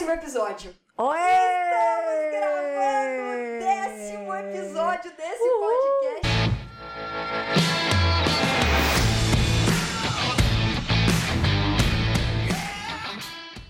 [0.00, 0.74] décimo episódio.
[0.96, 1.18] Oi!
[1.18, 6.26] Estamos gravando o décimo episódio desse podcast.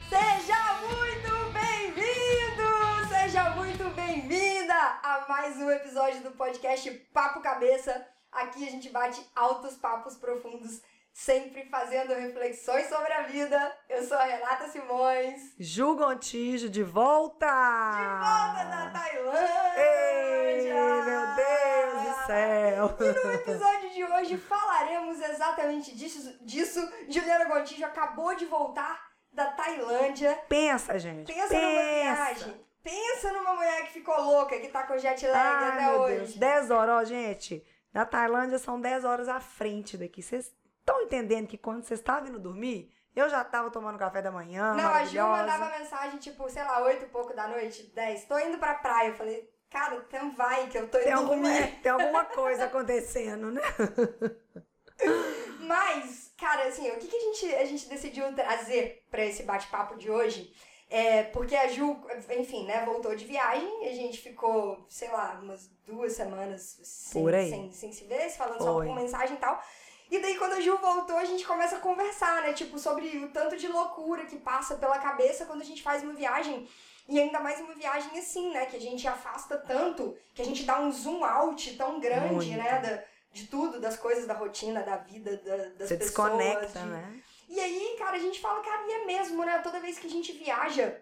[0.08, 2.68] Seja muito bem-vindo!
[3.08, 8.06] Seja muito bem-vinda a mais um episódio do podcast Papo Cabeça.
[8.30, 10.80] Aqui a gente bate altos papos profundos,
[11.12, 13.76] sempre fazendo reflexões sobre a vida.
[13.88, 15.54] Eu sou a Renata Simões.
[15.58, 17.46] Ju Gontijo de volta!
[17.46, 19.80] De volta da Tailândia!
[19.80, 22.96] Ei, meu Deus do céu!
[23.00, 26.38] E no episódio de hoje falaremos exatamente disso.
[26.44, 26.80] disso.
[27.08, 30.38] Juliana Gontijo acabou de voltar da Tailândia.
[30.48, 31.32] Pensa, gente.
[31.32, 32.66] Pensa, numa viagem.
[32.82, 36.16] Pensa numa mulher que ficou louca, que tá com jet lag Ai, até meu hoje.
[36.16, 36.36] Deus.
[36.36, 37.62] 10 horas, ó, gente.
[37.92, 40.22] Na Tailândia são 10 horas à frente daqui.
[40.22, 40.50] Vocês
[40.90, 44.74] estão entendendo que quando vocês estavam indo dormir, eu já tava tomando café da manhã,
[44.74, 48.24] Não, a Ju mandava mensagem, tipo, sei lá, 8 e pouco da noite, 10.
[48.24, 49.08] Tô indo pra praia.
[49.08, 51.80] Eu falei, cara, então vai, que eu tô Tem indo alguma, dormir.
[51.82, 53.60] tem alguma coisa acontecendo, né?
[55.60, 59.96] Mas, cara, assim, o que, que a, gente, a gente decidiu trazer pra esse bate-papo
[59.96, 60.52] de hoje?
[60.88, 62.04] É porque a Ju,
[62.36, 67.72] enfim, né, voltou de viagem, a gente ficou, sei lá, umas duas semanas sem, sem,
[67.72, 68.86] sem se ver, se falando só Foi.
[68.86, 69.62] por mensagem e tal.
[70.10, 72.52] E daí, quando a Ju voltou, a gente começa a conversar, né?
[72.52, 76.12] Tipo, sobre o tanto de loucura que passa pela cabeça quando a gente faz uma
[76.14, 76.68] viagem.
[77.08, 78.66] E ainda mais uma viagem assim, né?
[78.66, 82.56] Que a gente afasta tanto, que a gente dá um zoom out tão grande, Muito.
[82.56, 82.78] né?
[82.80, 85.98] Da, de tudo, das coisas da rotina, da vida, da, das Você pessoas.
[85.98, 87.22] desconecta, de- né?
[87.48, 89.58] E aí, cara, a gente fala, cara, e é mesmo, né?
[89.58, 91.00] Toda vez que a gente viaja,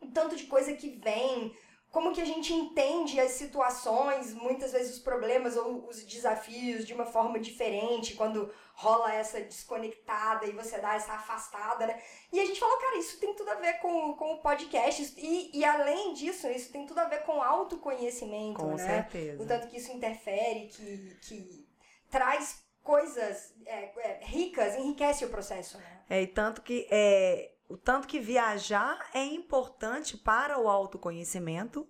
[0.00, 1.56] o tanto de coisa que vem,
[1.96, 6.92] como que a gente entende as situações, muitas vezes os problemas ou os desafios de
[6.92, 11.98] uma forma diferente, quando rola essa desconectada e você dá essa afastada, né?
[12.30, 15.14] E a gente falou, cara, isso tem tudo a ver com, com o podcast.
[15.16, 18.86] E, e além disso, isso tem tudo a ver com autoconhecimento, Com né?
[18.86, 19.42] certeza.
[19.42, 21.66] O tanto que isso interfere, que, que
[22.10, 26.02] traz coisas é, é, ricas, enriquece o processo, né?
[26.10, 31.88] É, e tanto que é, o tanto que viajar é importante para o autoconhecimento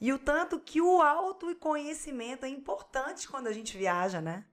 [0.00, 4.44] e o tanto que o autoconhecimento é importante quando a gente viaja, né?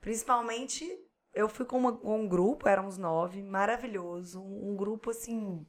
[0.00, 0.86] Principalmente
[1.34, 5.66] eu fui com, uma- com um grupo, éramos nove, maravilhoso, um, um grupo assim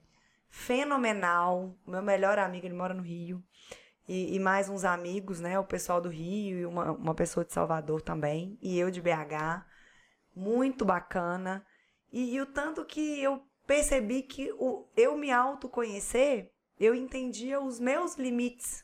[0.50, 1.75] fenomenal.
[1.88, 3.44] Meu melhor amigo, ele mora no Rio.
[4.07, 5.57] E, e mais uns amigos, né?
[5.59, 8.57] O pessoal do Rio e uma, uma pessoa de Salvador também.
[8.61, 9.66] E eu de BH.
[10.35, 11.66] Muito bacana.
[12.11, 17.79] E, e o tanto que eu percebi que o, eu me autoconhecer, eu entendia os
[17.79, 18.83] meus limites.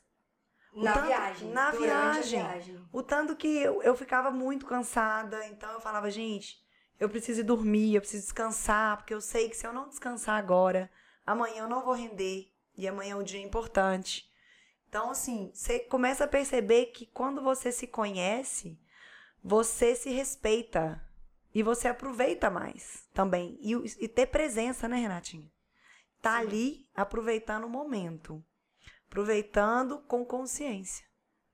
[0.73, 1.49] O Na tanto- viagem.
[1.51, 2.39] na viagem.
[2.39, 2.87] viagem.
[2.91, 6.57] O tanto que eu, eu ficava muito cansada, então eu falava, gente,
[6.99, 10.37] eu preciso ir dormir, eu preciso descansar, porque eu sei que se eu não descansar
[10.37, 10.89] agora,
[11.25, 12.51] amanhã eu não vou render.
[12.77, 14.29] E amanhã é um dia importante.
[14.87, 18.79] Então, assim, você começa a perceber que quando você se conhece,
[19.43, 21.03] você se respeita.
[21.57, 23.57] E você aproveita mais também.
[23.59, 25.51] E, e ter presença, né, Renatinha?
[26.21, 26.45] Tá Sim.
[26.45, 28.45] ali aproveitando o momento.
[29.07, 31.03] Aproveitando com consciência.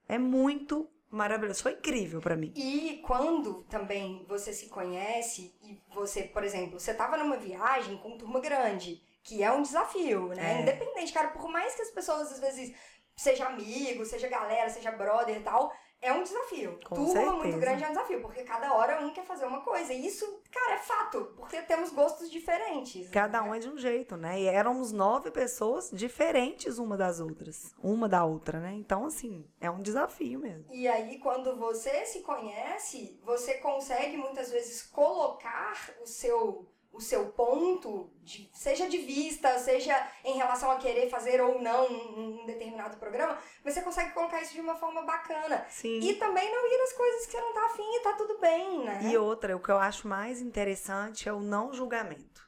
[0.06, 1.64] É muito maravilhoso.
[1.64, 2.52] Foi incrível pra mim.
[2.54, 8.18] E quando também você se conhece e você, por exemplo, você tava numa viagem com
[8.18, 10.58] turma grande, que é um desafio, né?
[10.58, 10.62] É.
[10.64, 12.76] Independente, cara, por mais que as pessoas às vezes
[13.16, 15.72] seja amigo, seja galera, seja brother e tal,
[16.04, 16.78] é um desafio.
[16.84, 17.36] Com turma certeza.
[17.36, 19.94] muito grande é um desafio, porque cada hora um quer fazer uma coisa.
[19.94, 23.10] E isso, cara, é fato, porque temos gostos diferentes.
[23.10, 23.50] Cada né?
[23.50, 24.42] um é de um jeito, né?
[24.42, 27.74] E éramos nove pessoas diferentes uma das outras.
[27.82, 28.74] Uma da outra, né?
[28.74, 30.66] Então, assim, é um desafio mesmo.
[30.72, 37.26] E aí, quando você se conhece, você consegue muitas vezes colocar o seu, o seu
[37.32, 42.46] ponto, de- seja de vista, seja em relação a querer fazer ou não um, um
[42.46, 45.66] determinado programa, você consegue colocar isso de uma forma bacana.
[45.70, 46.00] Sim.
[46.00, 48.84] E também não ir nas coisas que você não tá afim e tá tudo bem,
[48.86, 49.00] né?
[49.12, 52.48] E outra, o que eu acho mais interessante é o não julgamento.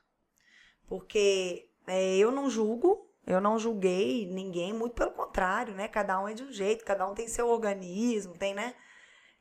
[0.88, 5.88] Porque é, eu não julgo, eu não julguei ninguém, muito pelo contrário, né?
[5.88, 8.76] Cada um é de um jeito, cada um tem seu organismo, tem, né?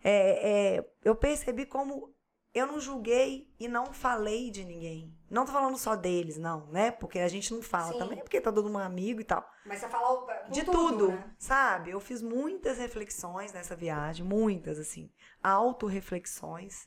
[0.03, 2.14] É, é, eu percebi como
[2.55, 5.13] eu não julguei e não falei de ninguém.
[5.29, 6.93] Não tô falando só deles, não, né?
[6.93, 7.99] Porque a gente não fala Sim.
[7.99, 9.45] também, porque tá todo mundo amigo e tal.
[9.67, 11.35] Mas você com De tudo, tudo, né?
[11.37, 11.91] sabe?
[11.91, 15.11] Eu fiz muitas reflexões nessa viagem, muitas, assim,
[15.43, 16.87] autorreflexões,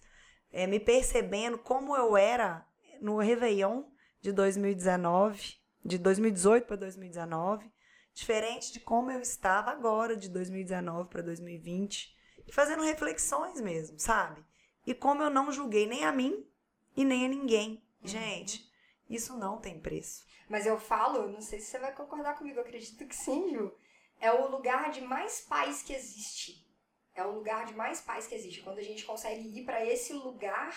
[0.49, 2.65] é, me percebendo como eu era
[3.01, 3.83] no Réveillon
[4.21, 7.69] de 2019, de 2018 para 2019,
[8.13, 12.15] diferente de como eu estava agora, de 2019 para 2020,
[12.47, 14.43] e fazendo reflexões mesmo, sabe?
[14.87, 16.49] E como eu não julguei nem a mim
[16.95, 17.83] e nem a ninguém.
[18.01, 18.65] Gente,
[19.09, 20.25] Isso não tem preço.
[20.47, 23.73] Mas eu falo, não sei se você vai concordar comigo, eu acredito que sim, Ju.
[24.17, 26.65] É o lugar de mais paz que existe.
[27.13, 28.61] É o lugar de mais paz que existe.
[28.61, 30.73] Quando a gente consegue ir para esse lugar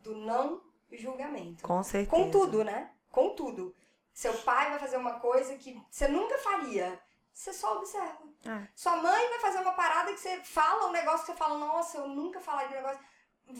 [0.00, 0.60] do não
[0.90, 1.62] julgamento.
[1.62, 2.10] Com certeza.
[2.10, 2.90] Com tudo, né?
[3.10, 3.74] Com tudo.
[4.12, 7.00] Seu pai vai fazer uma coisa que você nunca faria.
[7.32, 8.24] Você só observa.
[8.44, 8.68] É.
[8.74, 11.98] Sua mãe vai fazer uma parada que você fala um negócio que você fala, nossa,
[11.98, 13.11] eu nunca falaria um negócio.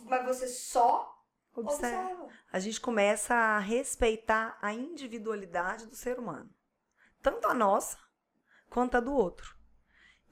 [0.04, 1.24] Mas você só
[1.54, 2.04] Observa.
[2.04, 2.28] observa.
[2.50, 6.50] A gente começa a respeitar a individualidade do ser humano.
[7.20, 7.98] Tanto a nossa
[8.70, 9.56] quanto a do outro.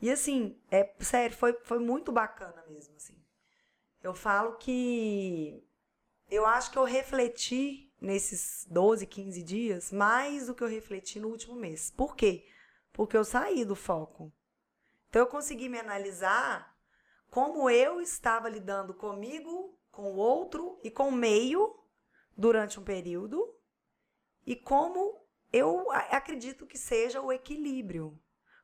[0.00, 3.22] E assim, é sério, foi, foi muito bacana mesmo, assim.
[4.02, 5.62] Eu falo que
[6.30, 11.28] eu acho que eu refleti nesses 12, 15 dias mais do que eu refleti no
[11.28, 11.90] último mês.
[11.90, 12.46] Por quê?
[12.92, 14.32] Porque eu saí do foco.
[15.08, 16.69] Então eu consegui me analisar
[17.30, 21.74] como eu estava lidando comigo, com o outro e com o meio
[22.36, 23.54] durante um período
[24.46, 25.18] e como
[25.52, 28.18] eu acredito que seja o equilíbrio.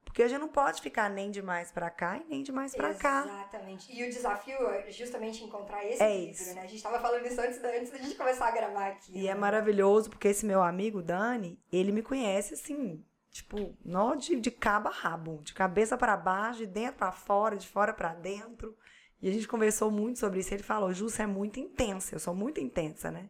[0.04, 3.24] Porque a gente não pode ficar nem demais pra cá e nem demais pra cá.
[3.26, 3.92] Exatamente.
[3.92, 6.54] E o desafio é justamente encontrar esse É equilíbrio, isso.
[6.54, 6.62] né?
[6.62, 9.12] A gente tava falando isso antes da, antes da gente começar a gravar aqui.
[9.12, 9.40] E é né?
[9.40, 13.04] maravilhoso porque esse meu amigo Dani, ele me conhece assim,
[13.36, 17.56] tipo, nó de, de cabo a rabo, de cabeça pra baixo, de dentro pra fora,
[17.56, 18.76] de fora pra dentro.
[19.20, 20.54] E a gente conversou muito sobre isso.
[20.54, 23.28] Ele falou: Ju, você é muito intensa, eu sou muito intensa, né?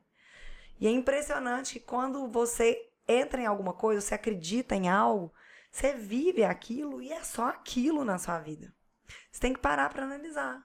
[0.79, 5.33] E é impressionante que quando você entra em alguma coisa, você acredita em algo,
[5.71, 8.73] você vive aquilo e é só aquilo na sua vida.
[9.31, 10.65] Você tem que parar para analisar.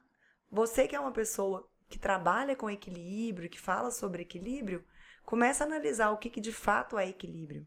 [0.51, 4.85] Você que é uma pessoa que trabalha com equilíbrio, que fala sobre equilíbrio,
[5.25, 7.65] começa a analisar o que, que de fato é equilíbrio.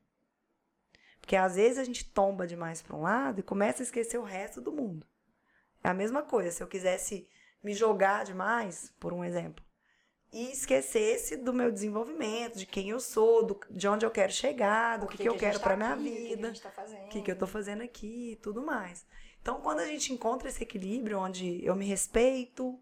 [1.25, 4.23] Porque às vezes a gente tomba demais para um lado e começa a esquecer o
[4.23, 5.07] resto do mundo.
[5.83, 7.27] É a mesma coisa, se eu quisesse
[7.63, 9.65] me jogar demais, por um exemplo,
[10.31, 14.99] e esquecesse do meu desenvolvimento, de quem eu sou, do, de onde eu quero chegar,
[14.99, 17.23] do Por que, que eu quero tá para minha que, que vida tá o que,
[17.23, 19.07] que eu tô fazendo aqui e tudo mais.
[19.41, 22.79] Então, quando a gente encontra esse equilíbrio onde eu me respeito,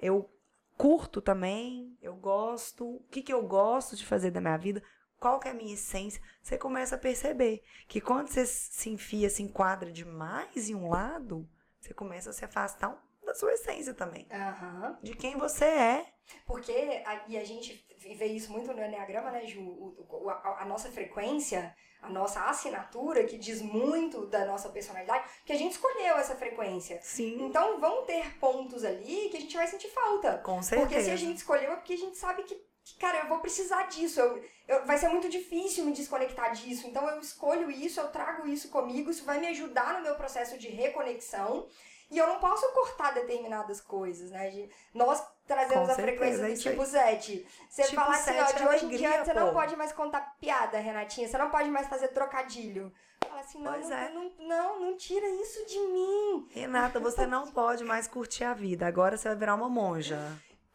[0.00, 0.30] eu
[0.76, 4.80] curto também, eu gosto, o que, que eu gosto de fazer da minha vida,
[5.22, 9.30] qual que é a minha essência, você começa a perceber que quando você se enfia,
[9.30, 11.48] se enquadra demais em um lado,
[11.80, 14.98] você começa a se afastar da sua essência também, Aham.
[15.00, 16.06] de quem você é.
[16.44, 16.72] Porque,
[17.06, 17.86] a, e a gente
[18.18, 19.60] vê isso muito no Enneagrama, né, Ju?
[19.62, 25.52] O- a, a nossa frequência, a nossa assinatura, que diz muito da nossa personalidade, que
[25.52, 26.98] a gente escolheu essa frequência.
[27.00, 30.38] Sim, Então vão ter pontos ali que a gente vai sentir falta.
[30.38, 30.88] com certeza.
[30.88, 32.56] Porque se a gente escolheu é porque a gente sabe que,
[32.98, 34.20] cara, eu vou precisar disso.
[34.20, 36.86] Eu, eu- vai ser muito difícil me desconectar disso.
[36.86, 40.58] Então eu escolho isso, eu trago isso comigo, isso vai me ajudar no meu processo
[40.58, 41.66] de reconexão.
[42.10, 44.68] E eu não posso cortar determinadas coisas, né?
[44.92, 47.46] Nós trazemos Com a frequência certeza, é do tipo Zete.
[47.70, 50.78] Você Tipo fala assim, ó, de hoje em diante você não pode mais contar piada,
[50.78, 51.26] Renatinha.
[51.26, 52.92] Você não pode mais fazer trocadilho.
[53.26, 54.10] Fala assim, não, não, é.
[54.10, 56.48] não, não, não tira isso de mim.
[56.50, 58.86] Renata, você não pode mais curtir a vida.
[58.86, 60.18] Agora você vai virar uma monja.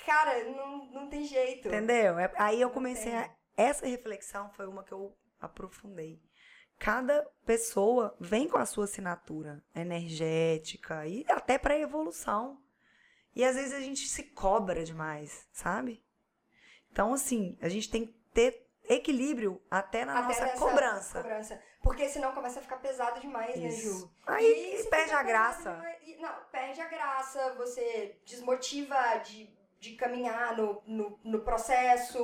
[0.07, 1.67] Cara, não, não tem jeito.
[1.67, 2.17] Entendeu?
[2.17, 3.29] É- Aí eu comecei a.
[3.57, 6.21] Essa reflexão foi uma que eu aprofundei.
[6.79, 12.61] Cada pessoa vem com a sua assinatura energética e até para evolução.
[13.35, 16.03] E às vezes a gente se cobra demais, sabe?
[16.91, 21.21] Então, assim, a gente tem que ter equilíbrio até na Até nossa cobrança.
[21.21, 21.63] cobrança.
[21.83, 23.99] Porque senão começa a ficar pesado demais, né, Isso.
[23.99, 24.11] Ju?
[24.25, 25.73] Aí E perde a graça.
[25.73, 29.45] demais- Não, perde a graça, você desmotiva de,
[29.79, 32.17] de caminhar no, no, no processo,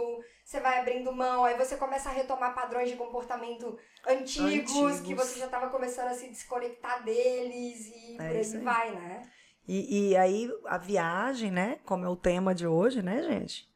[0.44, 5.00] você vai abrindo mão, aí você começa a retomar padrões de comportamento antigos, Antigos.
[5.02, 8.64] que você já estava começando a se desconectar deles e É por aí isso aí.
[8.64, 9.32] vai, né?
[9.68, 13.72] E, e aí a viagem, né, como é o tema de hoje, né, gente?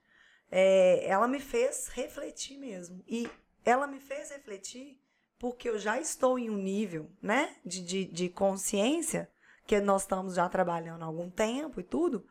[0.51, 3.03] É, ela me fez refletir mesmo.
[3.07, 3.29] E
[3.65, 4.99] ela me fez refletir
[5.39, 9.29] porque eu já estou em um nível, né, de, de, de consciência,
[9.67, 12.25] que nós estamos já trabalhando há algum tempo e tudo,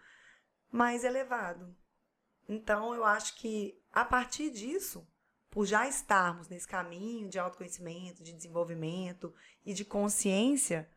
[0.71, 1.75] mais elevado.
[2.49, 5.07] Então eu acho que a partir disso,
[5.51, 10.89] por já estarmos nesse caminho de autoconhecimento, de desenvolvimento e de consciência,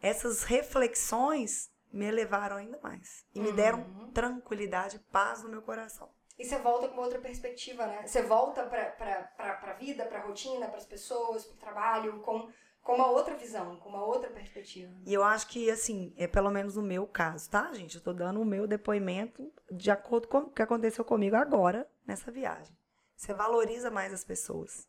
[0.00, 4.12] essas reflexões me elevaram ainda mais e me deram Uhum.
[4.12, 6.10] tranquilidade e paz no meu coração.
[6.38, 8.06] E você volta com outra perspectiva, né?
[8.06, 12.48] Você volta pra, pra vida, pra rotina, pras pessoas, pro trabalho, com,
[12.88, 14.90] com uma outra visão, com uma outra perspectiva.
[15.04, 17.96] E eu acho que, assim, é pelo menos no meu caso, tá, gente?
[17.96, 22.30] Eu tô dando o meu depoimento de acordo com o que aconteceu comigo agora, nessa
[22.30, 22.74] viagem.
[23.14, 24.88] Você valoriza mais as pessoas.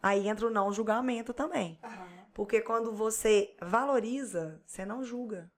[0.00, 1.76] Aí entra o não julgamento também.
[1.82, 2.06] Aham.
[2.32, 5.50] Porque quando você valoriza, você não julga.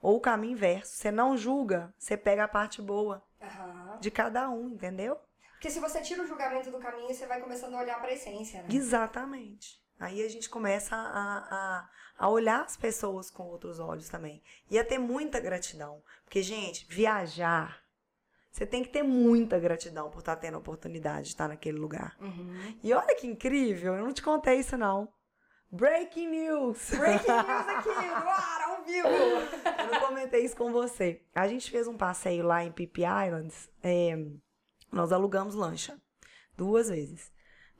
[0.00, 0.96] Ou o caminho inverso.
[0.96, 3.96] Você não julga, você pega a parte boa Aham.
[4.00, 5.16] de cada um, entendeu?
[5.52, 8.14] Porque se você tira o julgamento do caminho, você vai começando a olhar para a
[8.14, 8.68] essência, né?
[8.68, 9.80] Exatamente.
[10.02, 14.42] Aí a gente começa a, a, a olhar as pessoas com outros olhos também.
[14.68, 16.02] E a ter muita gratidão.
[16.24, 17.80] Porque, gente, viajar,
[18.50, 22.16] você tem que ter muita gratidão por estar tendo a oportunidade de estar naquele lugar.
[22.20, 22.78] Uhum.
[22.82, 25.08] E olha que incrível, eu não te contei isso não.
[25.70, 26.90] Breaking news!
[26.90, 29.06] Breaking news aqui, no ar, ao vivo!
[29.08, 31.22] Eu não comentei isso com você.
[31.32, 33.70] A gente fez um passeio lá em Pip Islands.
[33.80, 34.16] é,
[34.90, 35.96] nós alugamos lancha.
[36.56, 37.31] Duas vezes.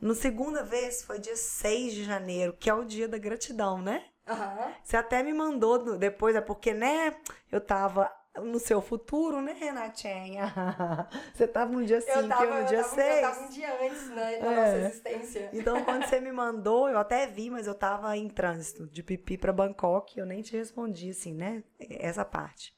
[0.02, 4.04] No segunda vez foi dia 6 de janeiro, que é o dia da gratidão, né?
[4.26, 4.72] Aham.
[4.82, 7.16] Você até me mandou no- depois, é porque, né?
[7.50, 10.52] Eu tava no seu futuro, né, Renatinha?
[11.34, 13.14] Você tava no dia 5 Eu e no dia tava, 6.
[13.16, 14.56] eu tava um dia antes né, da É.
[14.56, 15.50] nossa existência.
[15.52, 19.38] Então, quando você me mandou, eu até vi, mas eu tava em trânsito de Pipi
[19.38, 21.62] pra Bangkok, eu nem te respondi, assim, né?
[21.78, 22.74] Essa parte.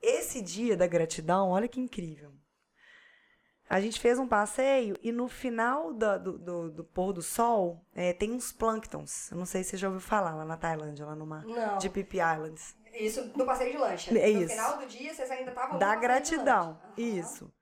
[0.00, 2.32] Esse dia da gratidão, olha que incrível.
[3.70, 7.80] A gente fez um passeio e no final da- do, do, do pôr do sol
[7.94, 9.30] é, tem uns plânctons.
[9.30, 11.44] Eu não sei se você já ouviu falar lá na Tailândia, lá no mar.
[11.44, 11.78] Não.
[11.78, 12.74] De Pipi Islands.
[12.92, 14.10] Isso no passeio de lancha.
[14.10, 14.48] É no isso.
[14.54, 16.70] final do dia, vocês ainda estavam Da gratidão.
[16.82, 16.92] Aham.
[16.96, 17.52] Isso.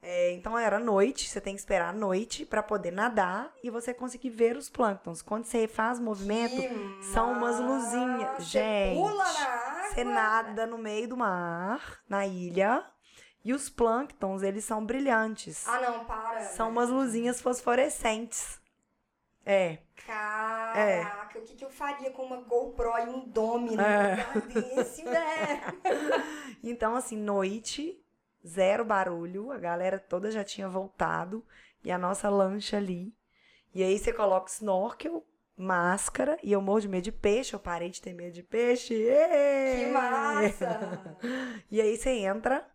[0.00, 3.92] É, então era noite, você tem que esperar a noite para poder nadar e você
[3.92, 5.20] conseguir ver os plânctons.
[5.22, 8.44] Quando você faz movimento, Que são umas luzinhas.
[8.44, 9.88] Gente, pula na água.
[9.92, 12.84] você nada no meio do mar, na ilha,
[13.48, 15.66] e os plânctons, eles são brilhantes.
[15.66, 16.40] Ah, não, para.
[16.40, 18.60] São umas luzinhas fosforescentes.
[19.44, 19.78] É.
[20.06, 24.10] Caraca, o que, que eu faria com uma GoPro e um Dome num É.
[24.10, 25.78] lugar desse, velho?
[26.62, 27.98] Então, assim, noite,
[28.46, 31.42] zero barulho, a galera toda já tinha voltado,
[31.82, 33.14] e a nossa lancha ali.
[33.72, 35.24] E aí você coloca snorkel,
[35.56, 38.94] máscara, e eu morro de medo de peixe, eu parei de ter medo de peixe.
[38.94, 41.16] Que massa!
[41.70, 42.66] E aí você entra,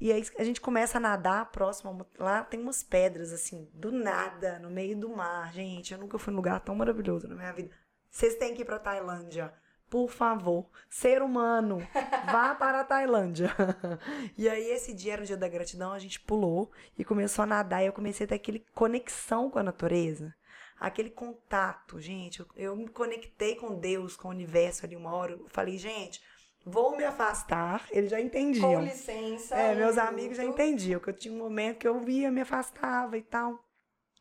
[0.00, 2.06] e aí a gente começa a nadar próximo.
[2.18, 5.52] Lá tem umas pedras, assim, do nada, no meio do mar.
[5.52, 7.70] Gente, eu nunca fui num lugar tão maravilhoso na minha vida.
[8.10, 9.52] Vocês têm que ir pra Tailândia.
[9.88, 11.78] Por favor, ser humano,
[12.30, 13.50] vá para a Tailândia.
[14.38, 17.46] E aí, esse dia era o dia da gratidão, a gente pulou e começou a
[17.46, 17.82] nadar.
[17.82, 20.34] E eu comecei a ter aquele conexão com a natureza.
[20.78, 22.40] Aquele contato, gente.
[22.40, 25.32] Eu, eu me conectei com Deus, com o universo ali uma hora.
[25.32, 26.22] Eu falei, gente,
[26.64, 27.86] vou me afastar.
[27.90, 28.74] Eles já entendiam.
[28.74, 29.56] Com licença.
[29.56, 32.40] É, meus um amigos já entendiam que eu tinha um momento que eu via, me
[32.40, 33.58] afastava e tal.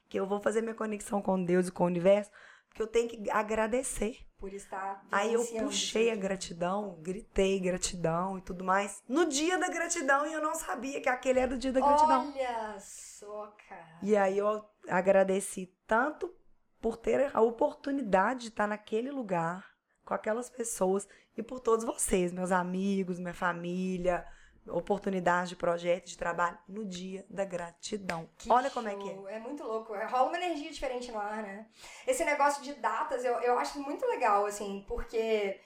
[0.07, 2.31] Que eu vou fazer minha conexão com Deus e com o universo,
[2.67, 4.17] porque eu tenho que agradecer.
[4.37, 9.03] Por estar Aí eu puxei a gratidão, gritei gratidão e tudo mais.
[9.07, 12.31] No dia da gratidão, e eu não sabia que aquele era o dia da gratidão.
[12.33, 13.99] Olha só, cara.
[14.01, 16.33] E aí eu agradeci tanto
[16.79, 19.68] por ter a oportunidade de estar naquele lugar,
[20.09, 24.25] com aquelas pessoas, e por todos vocês, meus amigos, minha família,
[24.67, 28.27] oportunidade de projeto, de trabalho, no dia da gratidão.
[28.35, 29.13] Que Olha como é que é.
[29.13, 29.29] show.
[29.29, 29.93] É muito louco.
[29.93, 31.67] É, Rola uma energia diferente no ar, né?
[32.07, 35.61] Esse negócio de datas eu, eu acho muito legal, assim, porque.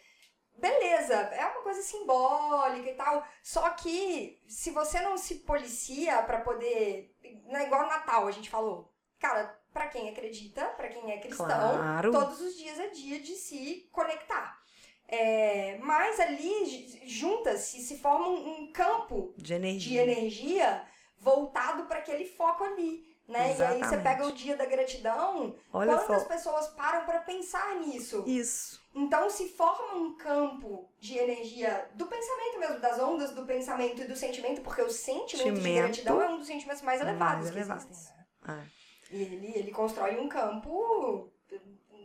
[0.56, 3.26] Beleza, é uma coisa simbólica e tal.
[3.42, 7.16] Só que se você não se policia pra poder.
[7.46, 8.94] Não é igual Natal, a gente falou.
[9.20, 12.12] Cara, pra quem acredita, pra quem é cristão, Claro.
[12.12, 14.62] todos os dias é dia de se conectar.
[15.08, 20.02] É, mas ali junta-se, se forma um, campo De de energia.
[20.04, 20.84] energia
[21.20, 23.40] voltado para aquele foco ali, né?
[23.40, 24.04] E aí você Exatamente.
[24.04, 26.28] pega o dia da gratidão, Olha quantas só.
[26.28, 28.24] pessoas param para pensar nisso?
[28.26, 28.82] Isso.
[28.96, 34.06] Então se forma um campo de energia do pensamento mesmo, das ondas do pensamento e
[34.06, 35.84] do sentimento, porque o sentimento, de Sentimento.
[35.84, 37.86] gratidão é um dos sentimentos mais elevados Mais que elevados.
[37.86, 38.18] existem.
[38.18, 38.26] Né?
[38.46, 38.64] Ah,
[39.12, 41.32] E ele, ele constrói um campo,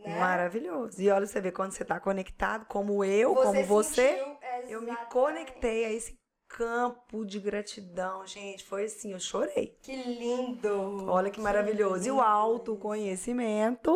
[0.05, 0.19] né?
[0.19, 1.01] Maravilhoso.
[1.01, 4.37] E olha, você vê quando você está conectado, como eu, como você, sentiu-
[4.67, 8.63] eu me conectei a esse campo de gratidão, gente.
[8.63, 9.77] Foi assim, eu chorei.
[9.81, 11.05] Que lindo!
[11.09, 12.07] Olha que maravilhoso.
[12.07, 13.95] E o lindo autoconhecimento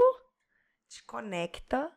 [0.88, 1.92] te conecta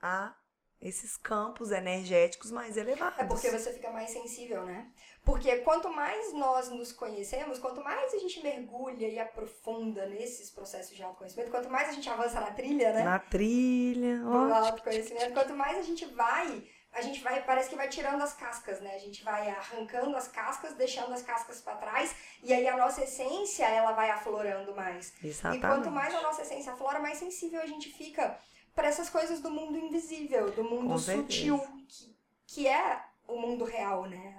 [0.00, 0.34] a
[0.80, 3.18] esses campos energéticos mais elevados.
[3.18, 4.92] É porque você fica mais sensível, né?
[5.24, 10.96] Porque quanto mais nós nos conhecemos, quanto mais a gente mergulha e aprofunda nesses processos
[10.96, 13.04] de autoconhecimento, quanto mais a gente avança na trilha, né?
[13.04, 14.20] Na trilha.
[14.26, 18.32] Ó, autoconhecimento, quanto mais a gente vai, a gente vai, parece que vai tirando as
[18.32, 18.96] cascas, né?
[18.96, 23.04] A gente vai arrancando as cascas, deixando as cascas pra trás, e aí a nossa
[23.04, 25.12] essência, ela vai aflorando mais.
[25.22, 25.64] Exatamente.
[25.64, 28.36] E quanto mais a nossa essência aflora, mais sensível a gente fica
[28.74, 34.06] para essas coisas do mundo invisível, do mundo sutil, que, que é o mundo real,
[34.06, 34.36] né?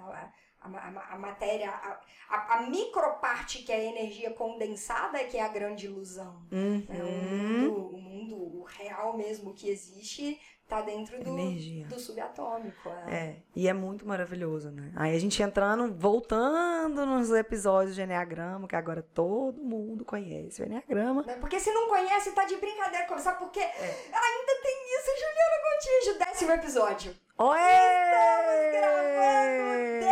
[0.64, 5.48] A, a, matéria, a, a, microparte que é a energia condensada é que é a
[5.48, 6.42] grande ilusão.
[6.50, 6.86] Uhum.
[6.88, 7.02] Né?
[7.02, 11.86] O, mundo, o mundo, o real mesmo que existe, tá dentro do, Energia.
[11.86, 12.88] do subatômico.
[13.06, 13.14] É.
[13.14, 14.90] É, e é muito maravilhoso, né?
[14.96, 20.64] Aí a gente entrando, voltando nos episódios de Enneagrama, que agora todo mundo conhece o
[20.64, 21.22] Enneagrama.
[21.26, 21.36] Né?
[21.36, 23.06] Porque se não conhece, tá de brincadeira.
[23.06, 23.60] com- Sabe por quê?
[23.60, 24.04] É.
[24.12, 27.14] Ainda tem isso, Juliana Gontijo, décimo episódio.
[27.36, 27.58] Oi!
[27.58, 30.03] Estamos gravando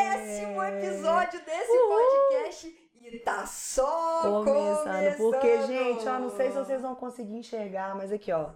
[0.65, 5.17] episódio desse podcast e tá só Começando, começando.
[5.17, 8.51] porque, gente, ó, não sei se vocês vão conseguir enxergar, mas aqui, ó.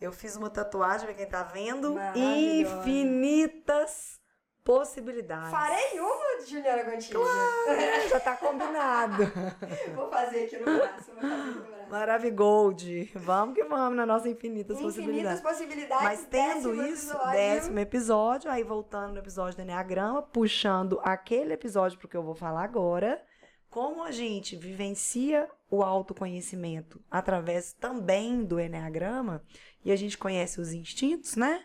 [0.00, 1.96] Eu fiz uma tatuagem, pra quem tá vendo.
[2.14, 4.20] Infinitas
[4.62, 5.50] possibilidades.
[5.50, 7.18] Farei uma, Juliana Gontijo.
[8.10, 9.22] Já tá combinado.
[9.94, 11.75] vou fazer aqui no braço, vou fazer aqui no braço.
[11.90, 13.10] Maravigold.
[13.14, 15.40] Vamos que vamos nas nossas infinitas, Infinitas possibilidades.
[15.40, 16.04] possibilidades.
[16.04, 17.32] Mas tendo décimo isso, episódio.
[17.32, 22.34] décimo episódio, aí voltando no episódio do Enneagrama, puxando aquele episódio pro que eu vou
[22.34, 23.22] falar agora,
[23.70, 29.42] como a gente vivencia o autoconhecimento através também do Enneagrama,
[29.84, 31.64] e a gente conhece os instintos, né?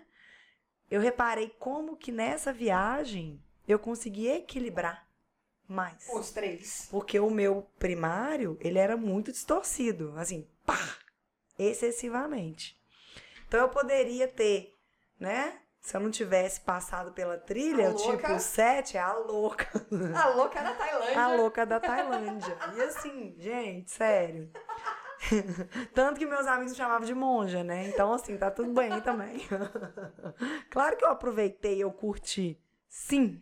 [0.89, 5.07] Eu reparei como que nessa viagem eu consegui equilibrar
[5.71, 6.07] mais.
[6.13, 6.87] Os três.
[6.91, 10.79] Porque o meu primário, ele era muito distorcido, assim, pá,
[11.57, 12.79] excessivamente.
[13.47, 14.73] Então eu poderia ter,
[15.19, 15.57] né?
[15.81, 18.27] Se eu não tivesse passado pela trilha, A louca.
[18.27, 19.67] tipo, sete, a louca.
[20.15, 21.19] A louca da Tailândia.
[21.21, 22.57] A louca da Tailândia.
[22.77, 24.51] E assim, gente, sério.
[25.93, 27.87] Tanto que meus amigos me chamavam de monja, né?
[27.87, 29.41] Então, assim, tá tudo bem também.
[30.69, 32.59] Claro que eu aproveitei, eu curti.
[32.87, 33.41] Sim,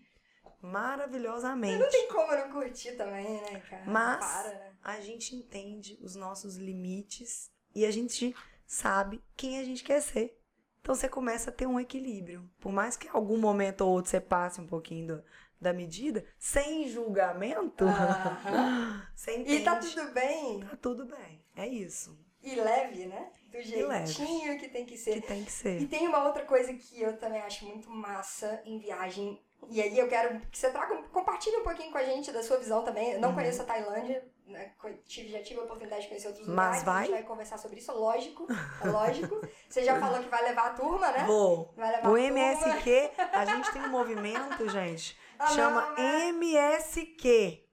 [0.61, 1.77] maravilhosamente.
[1.77, 3.83] Não tem como não curtir também, né, cara?
[3.85, 4.71] Mas Para, né?
[4.83, 8.35] a gente entende os nossos limites e a gente
[8.65, 10.35] sabe quem a gente quer ser.
[10.81, 12.49] Então você começa a ter um equilíbrio.
[12.59, 15.23] Por mais que em algum momento ou outro você passe um pouquinho do-
[15.61, 19.03] da medida, sem julgamento, Aham.
[19.13, 19.55] você entende.
[19.57, 20.59] E tá tudo bem.
[20.61, 21.43] Tá tudo bem.
[21.55, 23.31] É isso E leve, né?
[23.51, 25.21] Do jeitinho que tem que que ser.
[25.23, 25.87] tem que E ser.
[25.89, 29.41] tem uma outra coisa que eu também acho muito massa em viagem.
[29.67, 32.57] E aí eu quero que você traga, compartilhe um pouquinho com a gente da sua
[32.57, 33.11] visão também.
[33.13, 33.35] Eu não Uhum.
[33.35, 34.71] conheço a Tailândia, né?
[35.05, 36.81] Tive, já tive a oportunidade de conhecer outros Mas lugares.
[36.81, 37.03] A vai?
[37.05, 38.47] gente vai conversar sobre isso, lógico.
[38.83, 39.39] É lógico.
[39.69, 41.23] Você já falou que vai levar a turma, né?
[41.25, 41.71] Vou.
[41.75, 42.27] Vai levar O a turma.
[42.39, 46.29] MSQ, a gente tem um movimento, gente, Ah, chama não?
[46.33, 47.63] MSQ.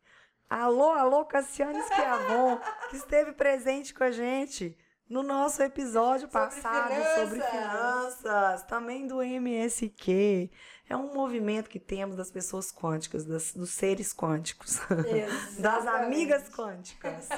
[0.49, 2.59] Alô, alô, Cassiane Schiavon,
[2.91, 4.77] que esteve presente com a gente
[5.09, 8.21] no nosso episódio Sobre passado sobre finanças.
[8.21, 10.51] finanças, também do MSQ.
[10.89, 14.79] É um movimento que temos das pessoas quânticas, das- dos seres quânticos,
[15.59, 17.29] das amigas quânticas.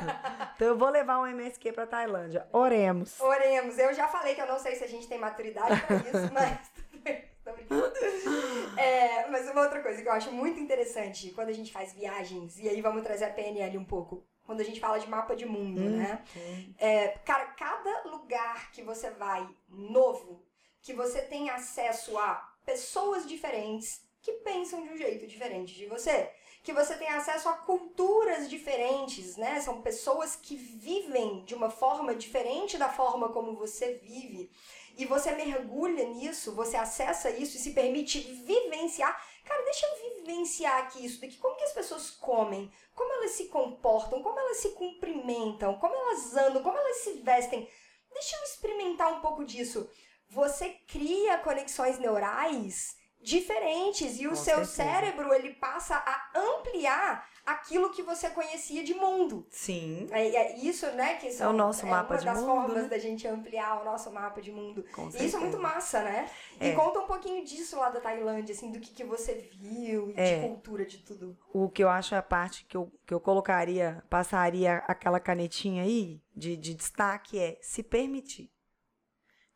[0.54, 2.46] Então eu vou levar o MSQ para Tailândia.
[2.52, 3.18] Oremos.
[3.20, 3.78] Oremos.
[3.78, 6.58] Eu já falei que eu não sei se a gente tem maturidade pra isso, mas.
[8.76, 12.58] É, mas uma outra coisa que eu acho muito interessante quando a gente faz viagens,
[12.58, 15.46] e aí vamos trazer a PNL um pouco, quando a gente fala de mapa de
[15.46, 15.96] mundo, Hum.
[15.96, 16.22] né?
[16.78, 20.42] É, cara, cada lugar que você vai novo,
[20.82, 26.30] que você tem acesso a pessoas diferentes que pensam de um jeito diferente de você,
[26.62, 29.58] que você tem acesso a culturas diferentes, né?
[29.58, 34.50] São pessoas que vivem de uma forma diferente da forma como você vive.
[34.98, 39.18] E você mergulha nisso, você acessa isso e se permite vivenciar.
[39.46, 41.38] Cara, deixa eu vivenciar aqui isso daqui.
[41.38, 42.70] Como que as pessoas comem?
[42.94, 44.22] Como elas se comportam?
[44.22, 45.78] Como elas se cumprimentam?
[45.78, 46.62] Como elas andam?
[46.62, 47.66] Como elas se vestem?
[48.12, 49.88] Deixa eu experimentar um pouco disso.
[50.30, 54.70] Você cria conexões neurais diferentes e o Com seu certeza.
[54.72, 59.46] cérebro ele passa a ampliar aquilo que você conhecia de mundo.
[59.50, 61.14] Sim, É, é isso, né?
[61.16, 62.88] Que são, o nosso mapa uma de das mundo, formas né?
[62.88, 64.84] da gente ampliar o nosso mapa de mundo.
[64.94, 66.30] com E isso é muito massa, né?
[66.60, 66.74] E É.
[66.74, 70.42] conta um pouquinho disso lá da Tailândia, assim, do que, que você viu e É.
[70.42, 71.36] de cultura, de tudo.
[71.52, 75.82] O que eu acho é a parte que eu, que eu colocaria, passaria aquela canetinha
[75.82, 78.52] aí de, de destaque é se permitir.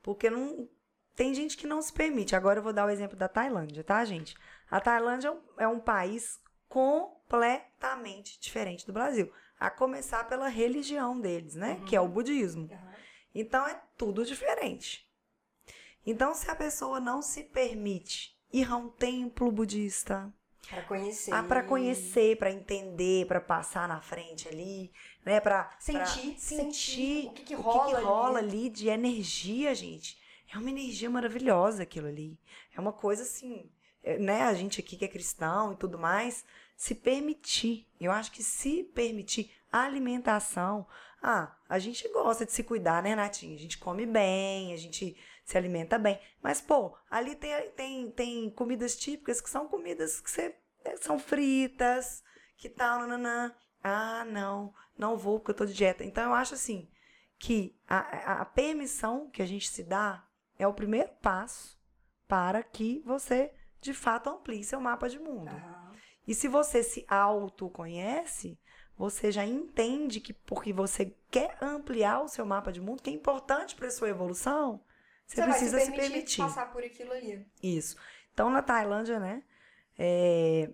[0.03, 0.69] Porque não
[1.15, 2.35] tem gente que não se permite.
[2.35, 4.35] Agora eu vou dar o exemplo da Tailândia, tá, gente?
[4.71, 9.33] A Tailândia é um- é um país completamente diferente do Brasil.
[9.59, 11.75] A começar pela religião deles, né?
[11.75, 11.85] Uhum.
[11.85, 12.69] Que é o budismo.
[13.35, 15.09] Então é tudo diferente.
[16.05, 20.33] Então, se a pessoa não se permite ir a um templo budista,
[20.69, 21.35] Pra conhecer.
[21.35, 24.93] ah, para conhecer, para entender, para passar na frente ali,
[25.25, 25.41] né?
[25.41, 28.05] Para Sentir, sentir o que que o rola ali.
[28.05, 30.17] rola ali de energia, gente.
[30.53, 32.39] É uma energia maravilhosa aquilo ali.
[32.75, 33.71] É uma coisa assim,
[34.03, 34.43] é, né?
[34.45, 36.45] A gente aqui que é cristão e tudo mais,
[36.77, 37.87] se permitir.
[38.01, 40.87] Eu acho que se permitir a alimentação.
[41.23, 43.55] Ah, a gente gosta de se cuidar, né, Natinha?
[43.55, 46.21] A gente come bem, a gente se alimenta bem.
[46.43, 51.19] Mas, pô, ali tem, tem, tem comidas típicas que são comidas que você é, são
[51.19, 52.23] fritas,
[52.57, 53.55] que tal, nananã.
[53.83, 56.05] Ah, não, não vou porque eu tô de dieta.
[56.05, 56.89] Então eu acho assim
[57.39, 60.25] que a, a, a permissão que a gente se dá
[60.59, 61.81] é o primeiro passo
[62.29, 65.51] para que você de fato amplie seu mapa de mundo.
[65.51, 65.93] Aham.
[66.27, 68.59] E se você se autoconhece,
[68.97, 73.13] você já entende que porque você quer ampliar o seu mapa de mundo, que é
[73.13, 74.81] importante para sua evolução,
[75.35, 76.43] você, Você precisa se se permitir, permitir.
[76.43, 77.47] passar por aquilo ali.
[77.63, 77.97] Isso.
[78.33, 79.43] Então, na Tailândia, né,
[79.99, 80.71] é,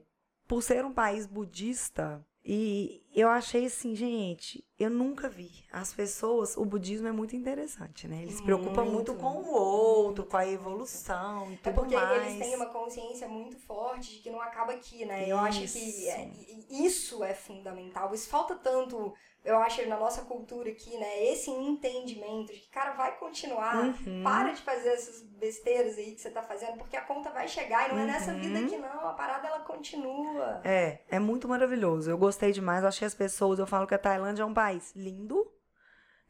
[0.46, 5.50] por ser um país budista, e eu achei assim, gente, eu nunca vi.
[5.70, 8.22] As pessoas, o budismo é muito interessante, né?
[8.22, 11.94] Eles se preocupam muito, Muito, com o outro, com a evolução e É tudo porque
[11.94, 12.22] mais.
[12.32, 15.28] eles têm uma consciência muito forte de que não acaba aqui, né?
[15.28, 16.08] Eu acho que Isso.
[16.08, 16.30] é-
[16.70, 18.14] isso é fundamental.
[18.14, 19.12] Isso falta tanto,
[19.48, 21.24] eu acho, na nossa cultura aqui, né?
[21.24, 23.76] Esse entendimento de que, cara, vai continuar.
[23.76, 24.22] Uhum.
[24.22, 27.88] Para de fazer essas besteiras aí que você tá fazendo, porque a conta vai chegar
[27.88, 28.40] e não é nessa Uhum.
[28.40, 29.08] vida que não.
[29.08, 30.60] A parada ela continua.
[30.64, 32.10] É, é muito maravilhoso.
[32.10, 32.82] Eu gostei demais.
[32.82, 33.58] Eu achei as pessoas.
[33.58, 35.50] Eu falo que a Tailândia é um país lindo.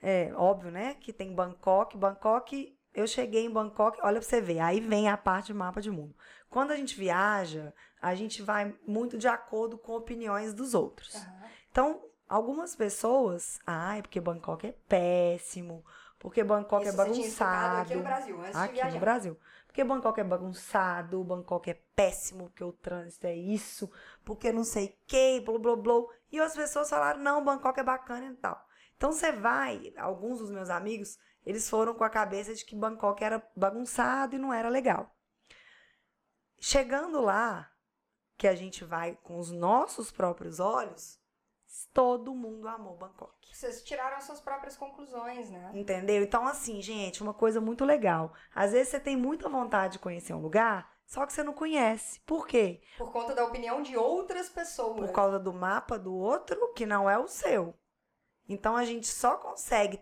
[0.03, 0.95] É óbvio, né?
[1.01, 1.97] Que tem Bangkok.
[1.97, 4.61] Bangkok, eu cheguei em Bangkok, olha pra você ver.
[4.61, 6.15] Aí vem a parte de mapa de mundo.
[6.49, 11.15] Quando a gente viaja, a gente vai muito de acordo com opiniões dos outros.
[11.17, 11.49] Aham.
[11.71, 15.85] Então, algumas pessoas, ai, porque Bangkok é péssimo,
[16.19, 17.81] porque Bangkok Isso é tinha estudado bagunçado.
[17.83, 18.93] aqui no Brasil, antes de Aqui viajar.
[18.95, 19.41] no Brasil.
[19.67, 23.91] Porque Bangkok é bagunçado, Bangkok é péssimo, porque o trânsito é isso,
[24.25, 26.03] porque não sei o que, blá blá blá.
[26.33, 28.67] E as pessoas falaram, não, Bangkok é bacana e tal.
[28.97, 33.23] Então você vai, alguns dos meus amigos, eles foram com a cabeça de que Bangkok
[33.23, 35.15] era bagunçado e não era legal.
[36.61, 37.71] Chegando lá,
[38.37, 41.19] que a gente vai com os nossos próprios olhos,
[41.93, 43.33] todo mundo amou Bangkok.
[43.53, 45.71] Vocês tiraram suas próprias conclusões, né?
[45.75, 46.23] Entendeu?
[46.23, 48.33] Então, assim, gente, uma coisa muito legal.
[48.55, 52.21] Às vezes você tem muita vontade de conhecer um lugar, só que você não conhece.
[52.21, 52.81] Por quê?
[52.97, 55.01] Por conta da opinião de outras pessoas.
[55.01, 57.75] Por causa do mapa do outro, que não é o seu.
[58.49, 60.01] Então, a gente só consegue,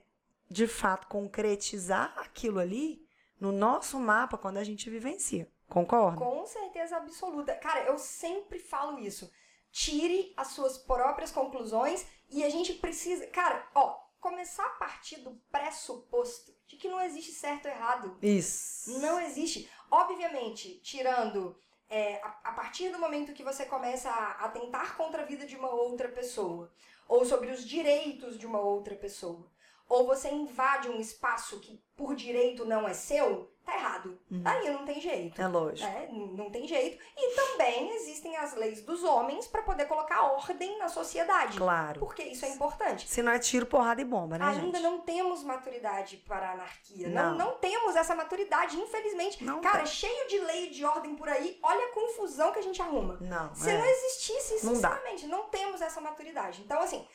[0.48, 3.06] de fato, concretizar aquilo ali
[3.40, 5.50] no nosso mapa quando a gente vivencia.
[5.68, 6.18] Concorda?
[6.18, 7.54] Com certeza absoluta.
[7.56, 9.30] Cara, eu sempre falo isso.
[9.78, 13.26] Tire as suas próprias conclusões e a gente precisa.
[13.26, 18.18] Cara, ó, começar a partir do pressuposto de que não existe certo ou errado.
[18.22, 18.98] Isso.
[19.00, 19.70] Não existe.
[19.90, 21.54] Obviamente, tirando.
[21.90, 25.56] é, a, a partir do momento que você começa a atentar contra a vida de
[25.56, 26.72] uma outra pessoa,
[27.06, 29.46] ou sobre os direitos de uma outra pessoa,
[29.88, 34.18] ou você invade um espaço que por direito não é seu, tá errado.
[34.44, 35.40] Aí não tem jeito.
[35.42, 35.88] É lógico.
[35.88, 37.02] É, n- não tem jeito.
[37.16, 41.58] E também existem as leis dos homens para poder colocar ordem na sociedade.
[41.58, 42.00] Claro.
[42.00, 43.08] Porque isso é importante.
[43.08, 44.82] Se não é tiro, porrada e bomba, né, Ainda gente?
[44.82, 47.08] não temos maturidade para a anarquia.
[47.08, 47.30] Não.
[47.34, 47.46] Não.
[47.46, 49.42] não temos essa maturidade, infelizmente.
[49.44, 49.86] Não Cara, tem.
[49.86, 53.18] cheio de lei e de ordem por aí, olha a confusão que a gente arruma.
[53.20, 53.78] Não, Se é.
[53.78, 56.62] não existisse, Não sinceramente, não, temos essa maturidade.
[56.62, 57.06] Então, assim,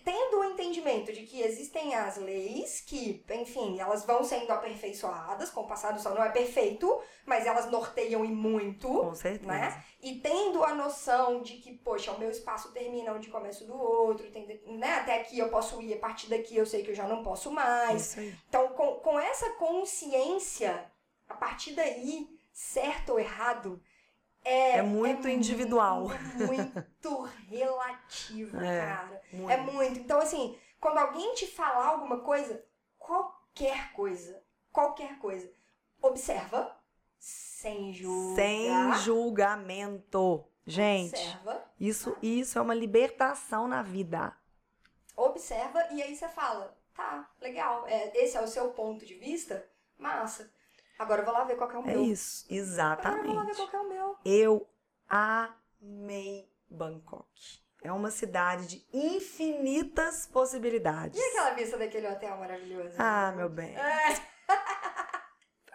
[0.00, 5.60] tendo o entendimento de que existem as leis, que, enfim, elas vão sendo aperfeiçoadas com
[5.60, 9.46] o passar do sol, não é perfeito, mas elas norteiam e muito Com certeza.
[9.46, 9.84] né?
[10.00, 13.76] E tendo a noção de que, poxa, o meu espaço termina onde começa o do
[13.78, 14.94] outro, tem, né?
[14.94, 17.50] até aqui eu posso ir, a partir daqui eu sei que eu já não posso
[17.50, 18.16] mais.
[18.48, 20.90] Então, com, com essa consciência,
[21.28, 23.80] a partir daí, certo ou errado,
[24.44, 26.08] é, É muito individual.
[26.08, 29.22] Muito, muito relativo, É, cara.
[29.32, 29.50] muito.
[29.50, 29.98] É muito.
[30.00, 32.64] Então, assim, quando alguém te falar alguma coisa,
[32.98, 35.50] qualquer coisa, qualquer coisa,
[36.00, 36.76] observa,
[37.18, 38.36] sem julgar.
[38.36, 40.44] Sem julgamento.
[40.64, 44.32] Gente, Observa, isso, isso é uma libertação na vida.
[45.16, 49.68] observa e aí você fala, tá, legal, é, esse é o seu ponto de vista?
[49.98, 50.52] Massa.
[51.02, 52.02] Agora eu vou lá ver qual que é o É meu.
[52.04, 52.56] isso, Agora
[53.20, 53.56] eu vou lá ver exatamente.
[53.56, 54.16] qual que é o meu.
[54.24, 54.68] Eu
[55.08, 57.60] amei Bangkok.
[57.82, 61.18] É uma cidade de infinitas possibilidades.
[61.18, 62.94] E aquela vista daquele hotel maravilhoso?
[62.98, 63.74] Ah, meu bem.
[63.76, 64.32] É,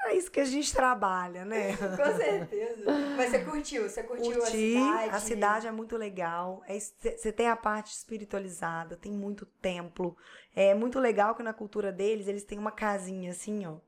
[0.05, 1.75] É isso que a gente trabalha, né?
[1.75, 2.85] com certeza.
[3.17, 5.09] Mas você curtiu, você curtiu Curti, a cidade?
[5.15, 6.63] a cidade é muito legal.
[6.69, 10.15] Você tem a parte espiritualizada, tem muito templo.
[10.55, 13.79] É muito legal que na cultura deles eles têm uma casinha assim, ó.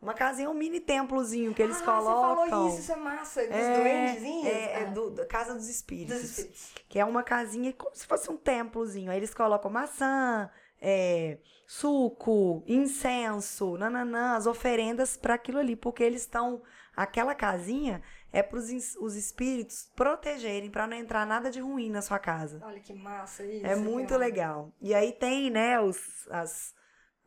[0.00, 2.44] Uma casinha, um mini templozinho que eles ah, colocam.
[2.44, 3.40] você falou isso, isso é massa.
[3.46, 4.46] Dos é, duendezinhos?
[4.46, 6.20] é, é Ah, do, da Casa dos Espíritos.
[6.20, 6.74] dos espíritos.
[6.88, 9.10] Que é uma casinha como se fosse um templozinho.
[9.10, 10.48] Aí eles colocam maçã,
[10.80, 15.74] é, suco, incenso, nananã, as oferendas para aquilo ali.
[15.74, 16.62] Porque eles estão.
[16.96, 22.18] Aquela casinha é para os espíritos protegerem, para não entrar nada de ruim na sua
[22.18, 22.60] casa.
[22.64, 23.66] Olha que massa isso.
[23.66, 24.20] É muito cara.
[24.20, 24.72] legal.
[24.80, 26.74] E aí tem, né, os, as,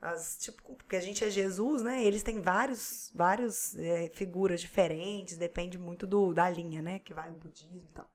[0.01, 2.03] as, tipo, porque a gente é Jesus, né?
[2.03, 6.99] Eles têm vários, vários é, figuras diferentes, depende muito do, da linha, né?
[6.99, 8.09] Que vai no budismo e tal.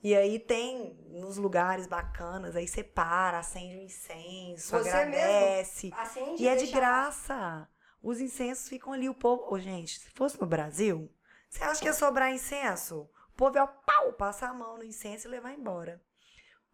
[0.00, 5.92] E aí tem nos lugares bacanas, aí você para, acende um incenso, Você agradece.
[5.96, 7.68] Acende E é de graça.
[8.00, 9.52] Os incensos ficam ali, o povo.
[9.52, 11.12] Ô, gente, se fosse no Brasil,
[11.50, 13.10] você acha que ia sobrar incenso?
[13.32, 16.00] O povo ia pau, passar a mão no incenso e levar embora.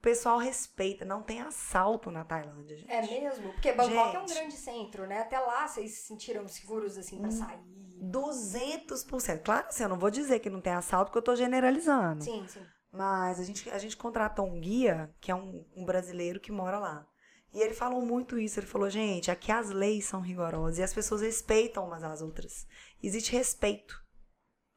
[0.04, 2.92] O pessoal respeita, não tem assalto na Tailândia, gente.
[2.92, 3.54] É mesmo?
[3.54, 4.38] Porque Bangkok é um Gente.
[4.38, 5.20] grande centro, né?
[5.20, 7.22] Até lá vocês se sentiram seguros, assim, Hum.
[7.22, 7.58] pra sair.
[8.02, 9.42] 200%.
[9.42, 12.22] Claro assim, eu não vou dizer que não tem assalto, porque eu tô generalizando.
[12.22, 12.60] Sim, sim.
[12.92, 16.78] Mas a gente, a gente contratou um guia, que é um, um brasileiro que mora
[16.78, 17.06] lá.
[17.54, 18.60] E ele falou muito isso.
[18.60, 22.66] Ele falou, gente, aqui as leis são rigorosas e as pessoas respeitam umas às outras.
[23.02, 23.98] Existe respeito.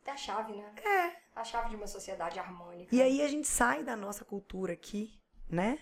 [0.05, 0.73] É a chave, né?
[0.85, 1.26] É.
[1.38, 2.95] A chave de uma sociedade harmônica.
[2.95, 5.80] E aí a gente sai da nossa cultura aqui, né?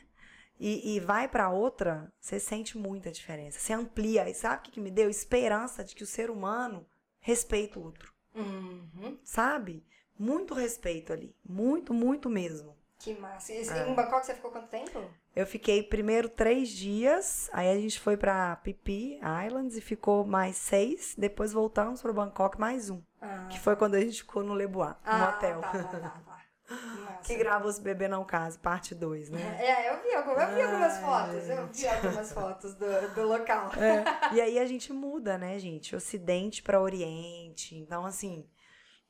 [0.60, 3.60] E, e vai pra outra, você sente muita diferença.
[3.60, 4.30] Você amplia.
[4.30, 5.10] E sabe o que, que me deu?
[5.10, 6.86] Esperança de que o ser humano
[7.20, 8.14] respeita o outro.
[8.34, 9.18] Uhum.
[9.24, 9.86] Sabe?
[10.20, 11.34] Muito respeito ali.
[11.44, 12.76] Muito, muito mesmo.
[13.00, 13.54] Que massa.
[13.54, 13.90] E É.
[13.90, 15.04] Em Bangkok você ficou quanto tempo?
[15.36, 20.56] Eu fiquei primeiro três dias, aí a gente foi pra Phi Islands e ficou mais
[20.56, 21.14] seis.
[21.18, 24.82] Depois voltamos para Bangkok mais um, Ah, que foi quando a gente ficou no no
[24.82, 25.62] ah, hotel.
[25.62, 26.36] Tá, tá, tá, tá.
[27.24, 29.58] Que gravou Os Bebê Não Case, parte 2, né?
[29.60, 31.50] É, eu vi, eu vi algumas Ai, fotos.
[31.50, 33.72] Eu vi algumas fotos do, do local.
[33.76, 35.96] É, E aí a gente muda, né, gente?
[35.96, 37.76] Ocidente para Oriente.
[37.76, 38.48] Então, assim,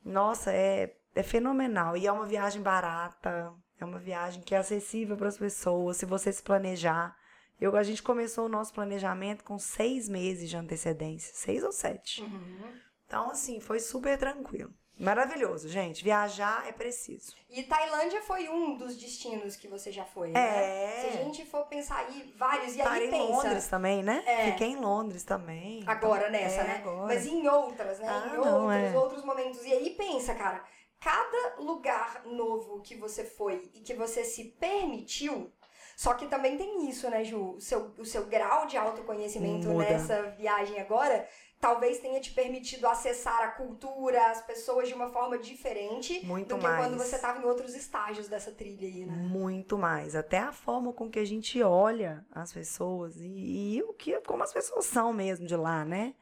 [0.03, 1.97] nossa, é, é fenomenal.
[1.97, 6.05] E é uma viagem barata, é uma viagem que é acessível para as pessoas, se
[6.05, 7.15] você se planejar.
[7.59, 12.21] Eu, a gente começou o nosso planejamento com seis meses de antecedência, seis ou sete.
[12.21, 12.73] Uhum.
[13.05, 14.73] Então, assim, foi super tranquilo.
[14.97, 16.03] Maravilhoso, gente.
[16.03, 17.35] Viajar é preciso.
[17.49, 20.33] E Tailândia foi um dos destinos que você já foi, É.
[20.33, 21.01] né?
[21.01, 22.75] Se a gente for pensar aí, vários.
[22.75, 23.33] E aí Parei em pensa.
[23.33, 24.23] Londres também, né?
[24.25, 24.51] É.
[24.51, 25.81] Fiquei em Londres também.
[25.81, 26.75] Então, Agora nessa, é, né?
[26.77, 27.07] Agora.
[27.07, 28.07] Mas em outras, né?
[28.07, 28.97] Ah, em não, outros, é.
[28.97, 29.65] outros momentos.
[29.65, 30.63] E aí pensa, cara,
[30.97, 35.51] cada lugar novo que você foi e que você se permitiu.
[35.97, 37.55] Só que também tem isso, né, Ju?
[37.55, 39.85] O seu, o seu grau de autoconhecimento Muda.
[39.85, 41.25] nessa viagem agora
[41.59, 46.57] talvez tenha te permitido acessar a cultura, as pessoas de uma forma diferente Muito do
[46.57, 46.85] que mais.
[46.85, 49.13] quando você estava em outros estágios dessa trilha aí, né?
[49.13, 50.15] Muito mais.
[50.15, 54.43] Até a forma com que a gente olha as pessoas e, e o que, como
[54.43, 56.13] as pessoas são mesmo de lá, né?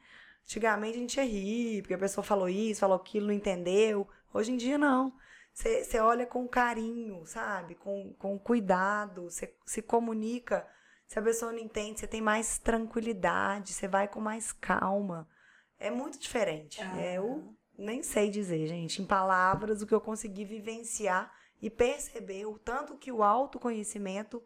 [0.44, 4.06] Antigamente a gente ia rir, porque a pessoa falou isso, falou aquilo, não entendeu.
[4.32, 5.12] Hoje em dia, não.
[5.52, 7.76] Você você olha com carinho, sabe?
[7.76, 10.66] Com, com cuidado, você se comunica.
[11.06, 15.28] Se a pessoa não entende, você tem mais tranquilidade, você vai com mais calma.
[15.78, 16.80] É muito diferente.
[16.80, 17.00] Ah.
[17.00, 22.46] É, eu nem sei dizer, gente, em palavras, o que eu consegui vivenciar e perceber
[22.46, 24.42] o tanto que o autoconhecimento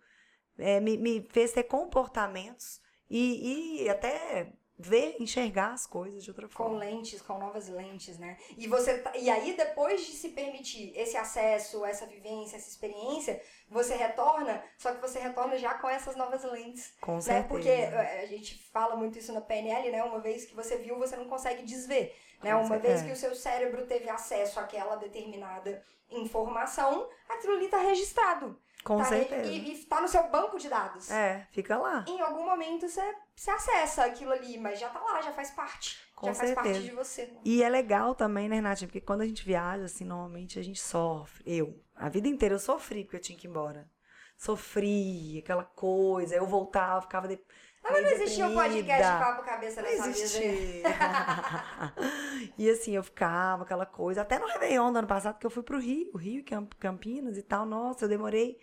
[0.59, 6.47] eh, me, me fez ter comportamentos e, e até ver, enxergar as coisas de outra
[6.47, 6.79] Com forma.
[6.79, 8.37] lentes, com novas lentes, né?
[8.57, 13.43] E você tá- e aí depois de se permitir esse acesso, essa vivência, essa experiência,
[13.69, 17.21] você retorna, só que você retorna já com essas novas lentes, Com né?
[17.21, 17.49] certeza.
[17.49, 20.03] Porque eh, a gente fala muito isso na PNL, né?
[20.05, 22.53] Uma vez que você viu, você não consegue desver, né?
[22.53, 23.07] Com Uma cer- vez é.
[23.07, 28.59] que o seu cérebro teve acesso àquela determinada informação, aquilo ali tá registrado.
[28.85, 29.51] Com tá certeza.
[29.51, 31.11] E, e tá no seu banco de dados.
[31.11, 32.05] É, fica lá.
[32.09, 33.03] Em algum momento você,
[33.41, 35.97] você acessa aquilo ali, mas já tá lá, já faz parte.
[36.15, 36.89] Com já faz parte certeza.
[36.89, 37.33] de você.
[37.45, 38.89] E é legal também, né, Renatinha?
[38.89, 41.43] Porque quando a gente viaja, assim, normalmente a gente sofre.
[41.47, 43.89] Eu, a vida inteira eu sofri porque eu tinha que ir embora.
[44.37, 46.35] Sofri, aquela coisa.
[46.35, 47.29] Eu voltava, ficava.
[47.29, 47.39] De...
[47.83, 48.87] Mas não existia um deprimida.
[48.95, 50.19] podcast papo cabeça Não nessa vida.
[50.19, 50.83] existia.
[52.59, 54.23] e assim, eu ficava, aquela coisa.
[54.23, 57.43] Até no Réveillon do ano passado, que eu fui pro Rio, Rio, Camp- Campinas e
[57.43, 57.65] tal.
[57.65, 58.59] Nossa, eu demorei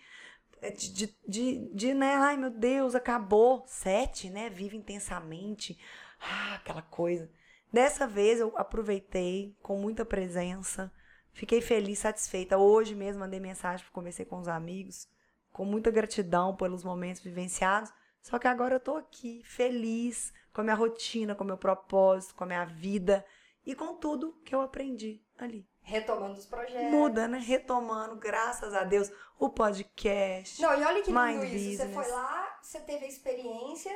[0.76, 2.16] de, de, de, de, né?
[2.16, 3.64] Ai, meu Deus, acabou.
[3.68, 4.50] Sete, né?
[4.50, 5.78] Vive intensamente.
[6.20, 7.30] Ah, aquela coisa.
[7.72, 10.92] Dessa vez eu aproveitei com muita presença.
[11.34, 12.58] Fiquei feliz, satisfeita.
[12.58, 15.10] Hoje mesmo mandei mensagem, conversei com os amigos,
[15.52, 17.92] com muita gratidão pelos momentos vivenciados.
[18.22, 22.34] Só que agora eu tô aqui, feliz, com a minha rotina, com o meu propósito,
[22.36, 23.26] com a minha vida
[23.66, 25.68] e com tudo que eu aprendi ali.
[25.86, 26.92] Retomando os projetos.
[26.92, 27.38] Muda, né?
[27.38, 30.62] Retomando, graças a Deus, o podcast.
[30.62, 31.84] Não, e olha que lindo isso.
[31.84, 33.92] Você foi lá, você teve a experiência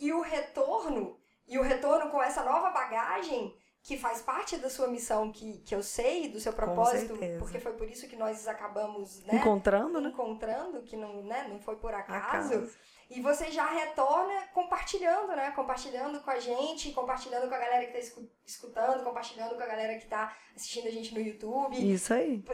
[0.00, 4.88] e o retorno, e o retorno com essa nova bagagem que faz parte da sua
[4.88, 9.22] missão, que, que eu sei, do seu propósito, porque foi por isso que nós acabamos,
[9.24, 9.36] né?
[9.36, 10.08] Encontrando, né?
[10.08, 12.54] encontrando, que não, né, não foi por acaso.
[12.54, 12.78] Acaso.
[13.14, 15.50] E você já retorna compartilhando, né?
[15.52, 19.66] Compartilhando com a gente, compartilhando com a galera que tá escu- escutando, compartilhando com a
[19.66, 21.76] galera que tá assistindo a gente no YouTube.
[21.92, 22.44] Isso aí.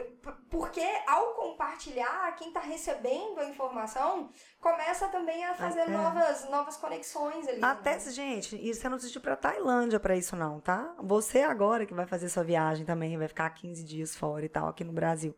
[0.49, 5.87] Porque ao compartilhar, quem tá recebendo a informação começa também a fazer É.
[5.87, 7.63] novas, novas conexões ali.
[7.63, 7.99] Até, né?
[7.99, 10.93] se- gente, e você não precisa ir pra Tailândia pra isso não, tá?
[10.99, 14.67] Você agora que vai fazer sua viagem também, vai ficar 15 dias fora e tal,
[14.67, 15.35] aqui no Brasil.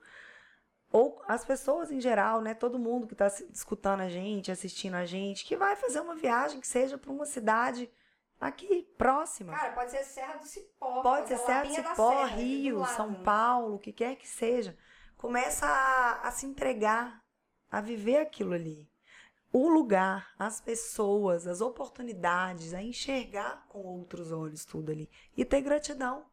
[0.93, 2.53] Ou as pessoas em geral, né?
[2.53, 6.61] Todo mundo que está escutando a gente, assistindo a gente, que vai fazer uma viagem
[6.61, 7.91] que seja para uma cidade
[8.39, 9.53] aqui próxima.
[9.53, 11.01] Cara, pode ser Serra do Cipó.
[11.01, 14.77] Pode ser Serra do Cipó, Serra, Rio, São Paulo, o que quer que seja.
[15.17, 17.23] Começa a, a se entregar,
[17.71, 18.87] a viver aquilo ali.
[19.51, 25.09] O lugar, as pessoas, as oportunidades, a enxergar com outros olhos tudo ali.
[25.35, 26.25] E ter gratidão.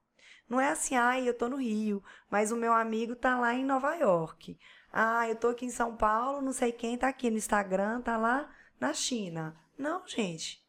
[0.51, 3.65] Não é assim, ai, eu tô no Rio, mas o meu amigo tá lá em
[3.65, 4.59] Nova York.
[4.93, 8.19] Ah, eu tô aqui em São Paulo, não sei quem tá aqui no Instagram, tá
[8.19, 9.57] lá na China.
[9.79, 10.61] Não, gente.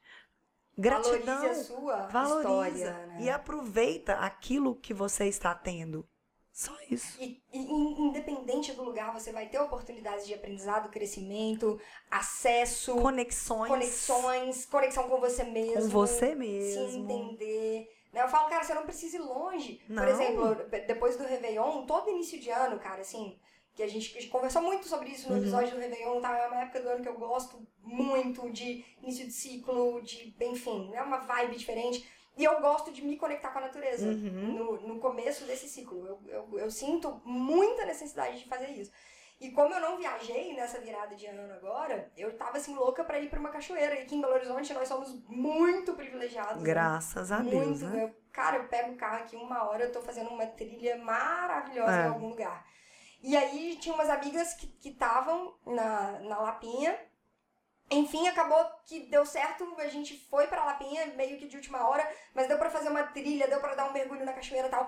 [0.77, 1.41] Gratidão.
[1.41, 3.17] Valorize a sua valoriza história, né?
[3.21, 6.07] e aproveita aquilo que você está tendo.
[6.53, 7.19] Só isso.
[7.19, 14.65] E, e, independente do lugar, você vai ter oportunidades de aprendizado, crescimento, acesso, conexões, conexões,
[14.67, 17.87] conexão com você mesmo, com você mesmo, se entender.
[18.11, 18.21] Né?
[18.21, 19.81] Eu falo, cara, você não precisa ir longe.
[19.87, 20.03] Não.
[20.03, 20.55] Por exemplo,
[20.87, 23.39] depois do Réveillon, todo início de ano, cara, assim,
[23.73, 25.41] que a gente, a gente conversou muito sobre isso no uhum.
[25.41, 26.37] episódio do Réveillon, tá?
[26.37, 30.91] É uma época do ano que eu gosto muito de início de ciclo, de, enfim,
[30.93, 32.07] é uma vibe diferente.
[32.37, 34.53] E eu gosto de me conectar com a natureza uhum.
[34.53, 36.05] no, no começo desse ciclo.
[36.07, 38.91] Eu, eu, eu sinto muita necessidade de fazer isso.
[39.41, 43.19] E como eu não viajei nessa virada de ano agora, eu tava assim louca para
[43.19, 43.95] ir para uma cachoeira.
[43.95, 46.61] E aqui em Belo Horizonte nós somos muito privilegiados.
[46.61, 47.35] Graças né?
[47.35, 47.81] a Deus.
[47.81, 47.85] Muito.
[47.85, 48.03] Né?
[48.03, 51.91] Eu, cara, eu pego o carro aqui uma hora, eu tô fazendo uma trilha maravilhosa
[51.91, 52.05] é.
[52.05, 52.63] em algum lugar.
[53.23, 56.95] E aí tinha umas amigas que estavam na, na Lapinha.
[57.89, 62.07] Enfim, acabou que deu certo, a gente foi pra Lapinha meio que de última hora,
[62.35, 64.87] mas deu para fazer uma trilha, deu para dar um mergulho na cachoeira e tal.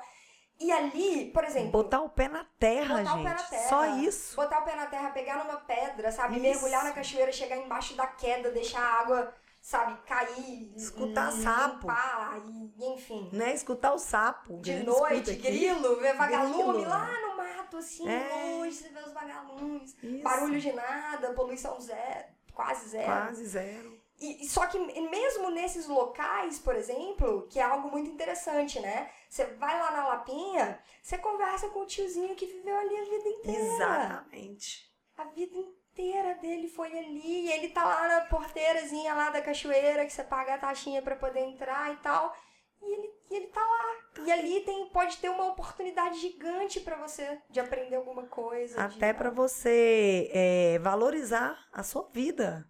[0.63, 1.71] E ali, por exemplo.
[1.71, 3.19] Botar o pé na terra, botar gente.
[3.19, 4.35] O pé na terra, Só isso.
[4.37, 6.35] Botar o pé na terra, pegar numa pedra, sabe?
[6.35, 6.41] Isso.
[6.43, 10.73] Mergulhar na cachoeira, chegar embaixo da queda, deixar a água, sabe, cair.
[10.77, 11.87] Escutar sapo.
[11.87, 13.29] Limpar, e, enfim.
[13.33, 13.53] Né?
[13.53, 14.61] Escutar o sapo.
[14.61, 18.57] De noite, grilo, ver vagalume lá no mato, assim, é.
[18.57, 19.97] longe, você vê os vagalumes.
[20.01, 20.23] Isso.
[20.23, 23.05] Barulho de nada, poluição zero, quase zero.
[23.05, 24.02] Quase zero.
[24.23, 29.11] E, só que mesmo nesses locais, por exemplo, que é algo muito interessante, né?
[29.29, 33.29] Você vai lá na Lapinha, você conversa com o tiozinho que viveu ali a vida
[33.29, 33.59] inteira.
[33.59, 34.89] Exatamente.
[35.17, 37.47] A vida inteira dele foi ali.
[37.47, 41.17] E ele tá lá na porteirazinha lá da cachoeira, que você paga a taxinha para
[41.17, 42.33] poder entrar e tal.
[42.81, 44.23] E ele, e ele tá lá.
[44.25, 48.81] E ali tem, pode ter uma oportunidade gigante para você de aprender alguma coisa.
[48.81, 52.65] Até para você é, valorizar a sua vida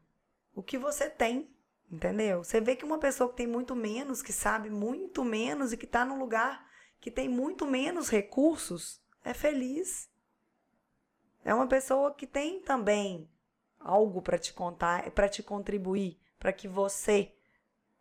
[0.55, 1.49] o que você tem,
[1.91, 2.43] entendeu?
[2.43, 5.85] Você vê que uma pessoa que tem muito menos, que sabe muito menos e que
[5.85, 6.65] está num lugar
[6.99, 10.09] que tem muito menos recursos, é feliz.
[11.43, 13.29] É uma pessoa que tem também
[13.79, 17.33] algo para te contar, para te contribuir, para que você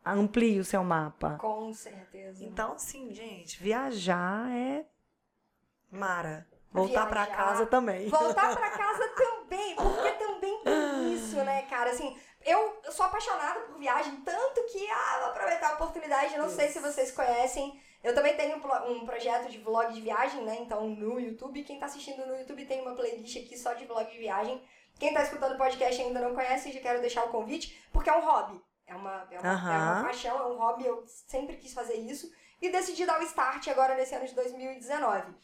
[0.05, 1.37] amplie o seu mapa.
[1.39, 2.45] Com certeza.
[2.45, 4.87] Então, assim, gente, viajar é
[5.91, 6.47] mara.
[6.71, 8.09] Voltar para casa também.
[8.09, 11.91] Voltar para casa também, porque também tem isso, né, cara?
[11.91, 16.47] Assim, eu, eu sou apaixonada por viagem, tanto que, ah, vou aproveitar a oportunidade, não
[16.47, 16.57] Isso.
[16.57, 17.81] sei se vocês conhecem.
[18.03, 20.59] Eu também tenho um projeto de vlog de viagem, né?
[20.61, 24.11] Então, no YouTube, quem tá assistindo no YouTube tem uma playlist aqui só de vlog
[24.11, 24.61] de viagem.
[24.99, 28.13] Quem tá escutando o podcast ainda não conhece, já quero deixar o convite, porque é
[28.13, 28.61] um hobby.
[28.87, 29.73] É uma, é uma, uhum.
[29.73, 32.31] é uma paixão, é um hobby, eu sempre quis fazer isso.
[32.61, 35.35] E decidi dar o start agora nesse ano de 2019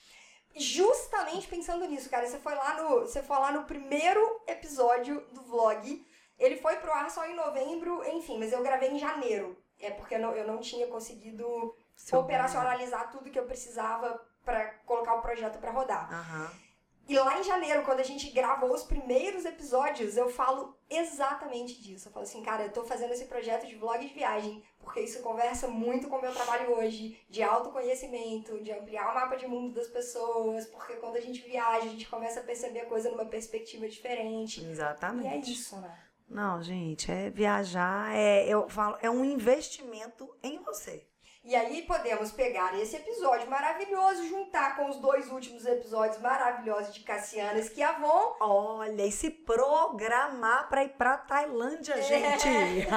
[0.56, 2.26] justamente pensando nisso, cara.
[2.26, 6.04] Você foi lá no, você foi lá no primeiro episódio do vlog
[6.38, 9.56] ele foi pro ar só em novembro, enfim, mas eu gravei em janeiro.
[9.80, 13.10] É porque eu não, eu não tinha conseguido Seu operacionalizar bem.
[13.12, 16.10] tudo que eu precisava para colocar o projeto para rodar.
[16.10, 16.68] Uhum.
[17.08, 22.08] E lá em janeiro, quando a gente gravou os primeiros episódios, eu falo exatamente disso.
[22.08, 25.22] Eu falo assim, cara, eu tô fazendo esse projeto de vlog de viagem, porque isso
[25.22, 29.72] conversa muito com o meu trabalho hoje, de autoconhecimento, de ampliar o mapa de mundo
[29.72, 33.24] das pessoas, porque quando a gente viaja, a gente começa a perceber a coisa numa
[33.24, 34.62] perspectiva diferente.
[34.62, 35.48] Exatamente.
[35.48, 36.07] E é isso, né?
[36.28, 41.08] Não, gente, é viajar, é, eu falo, é um investimento em você.
[41.48, 47.00] E aí podemos pegar esse episódio maravilhoso, juntar com os dois últimos episódios maravilhosos de
[47.00, 48.36] Cassiana Esquiavon.
[48.40, 52.02] Olha, e se programar para ir pra Tailândia, é.
[52.02, 52.48] gente.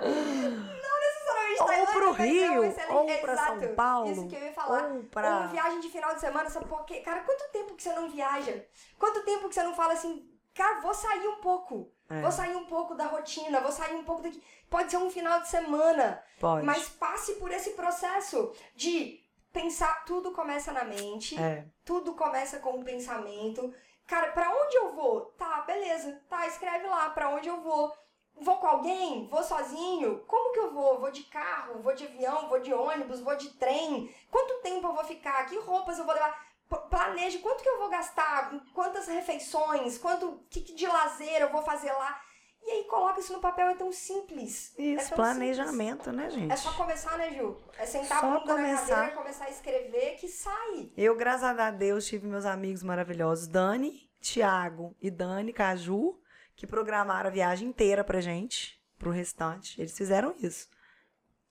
[0.00, 4.12] Não necessariamente ou Tailândia, pro Rio, é ou para São Paulo.
[4.12, 4.92] Isso que eu ia falar.
[4.94, 5.40] Ou, pra...
[5.42, 7.00] ou viagem de final de semana, sabe por quê?
[7.00, 8.64] Cara, quanto tempo que você não viaja?
[8.98, 11.92] Quanto tempo que você não fala assim, cara, vou sair um pouco.
[12.08, 12.20] É.
[12.20, 14.42] Vou sair um pouco da rotina, vou sair um pouco daqui.
[14.70, 16.22] Pode ser um final de semana.
[16.40, 16.64] Pode.
[16.64, 19.20] Mas passe por esse processo de
[19.52, 20.04] pensar.
[20.04, 21.38] Tudo começa na mente.
[21.40, 21.66] É.
[21.84, 23.74] Tudo começa com o pensamento.
[24.06, 25.26] Cara, para onde eu vou?
[25.36, 26.22] Tá, beleza.
[26.28, 27.92] Tá, escreve lá para onde eu vou.
[28.38, 29.26] Vou com alguém?
[29.28, 30.20] Vou sozinho?
[30.26, 31.00] Como que eu vou?
[31.00, 31.80] Vou de carro?
[31.80, 32.48] Vou de avião?
[32.48, 33.20] Vou de ônibus?
[33.20, 34.14] Vou de trem?
[34.30, 35.46] Quanto tempo eu vou ficar?
[35.46, 36.45] Que roupas eu vou levar?
[36.68, 41.92] Planeje quanto que eu vou gastar, quantas refeições, quanto que, de lazer eu vou fazer
[41.92, 42.20] lá.
[42.62, 44.74] E aí coloca isso no papel, é tão simples.
[44.76, 46.52] é Isso, tão planejamento, né, gente?
[46.52, 47.56] É só começar, né, Ju?
[47.78, 48.86] É sentar Só a bunda na começar.
[48.96, 50.90] cadeira, começar a escrever que sai.
[50.96, 56.18] Eu, graças a Deus, tive meus amigos maravilhosos, Dani, Tiago e Dani Caju,
[56.56, 59.80] que programaram a viagem inteira pra gente, pro restante.
[59.80, 60.68] Eles fizeram isso.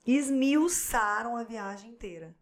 [0.06, 2.34] Esmiuçaram a viagem inteira.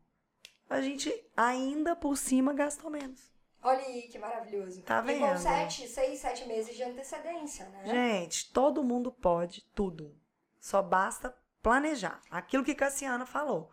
[0.69, 3.33] A gente ainda por cima gastou menos.
[3.63, 4.83] Olha aí que maravilhoso.
[4.83, 5.39] Tá E com vendo?
[5.39, 7.83] sete, seis, sete meses de antecedência, né?
[7.87, 10.15] Gente, todo mundo pode tudo.
[10.61, 12.21] Só basta planejar.
[12.31, 13.71] Aquilo que Cassiana falou.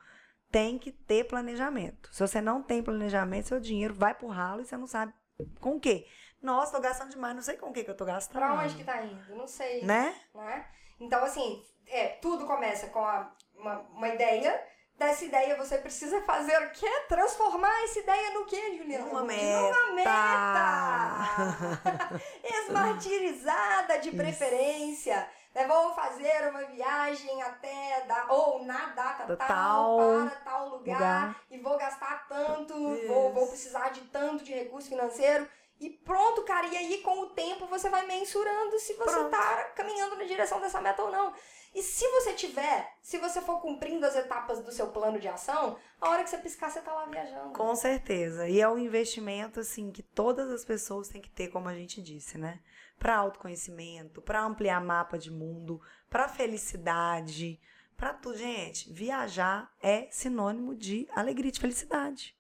[0.50, 2.10] Tem que ter planejamento.
[2.14, 5.14] Se você não tem planejamento, seu dinheiro vai pro ralo e você não sabe
[5.60, 6.06] com o quê.
[6.42, 8.38] Nossa, tô gastando demais, não sei com o que que eu tô gastando.
[8.39, 9.36] Pra onde que tá indo?
[9.36, 9.84] Não sei.
[9.86, 10.16] Né?
[10.34, 10.68] né?
[11.00, 14.60] Então, assim, é, tudo começa com a- uma, uma ideia.
[15.02, 16.88] Dessa ideia você precisa fazer o quê?
[17.10, 19.06] Transformar essa ideia no quê, Juliana?
[19.08, 19.93] Numa Numa meta.
[19.95, 22.22] meta!
[22.43, 25.28] Esmartirizada de preferência.
[25.56, 25.66] Né?
[25.66, 31.36] Vou fazer uma viagem até da, ou na data tal, Tal para tal lugar, lugar.
[31.49, 33.08] e vou gastar tanto, Isso.
[33.08, 35.47] vou, vou precisar de tanto de recurso financeiro.
[35.82, 36.67] E pronto, cara.
[36.67, 39.32] E aí, com o tempo, você vai mensurando se você Pronto.
[39.32, 41.34] tá caminhando na direção dessa meta ou não.
[41.73, 45.79] E se você tiver, se você for cumprindo as etapas do seu plano de ação,
[45.99, 47.53] a hora que você piscar, você tá lá viajando.
[47.53, 48.47] Com certeza.
[48.47, 51.99] E é um investimento, assim, que todas as pessoas têm que ter, como a gente
[51.99, 52.59] disse, né?
[52.99, 57.59] Para autoconhecimento, para ampliar mapa de mundo, para felicidade,
[57.97, 58.38] para tudo.
[58.38, 62.38] Gente, viajar é sinônimo de alegria de felicidade.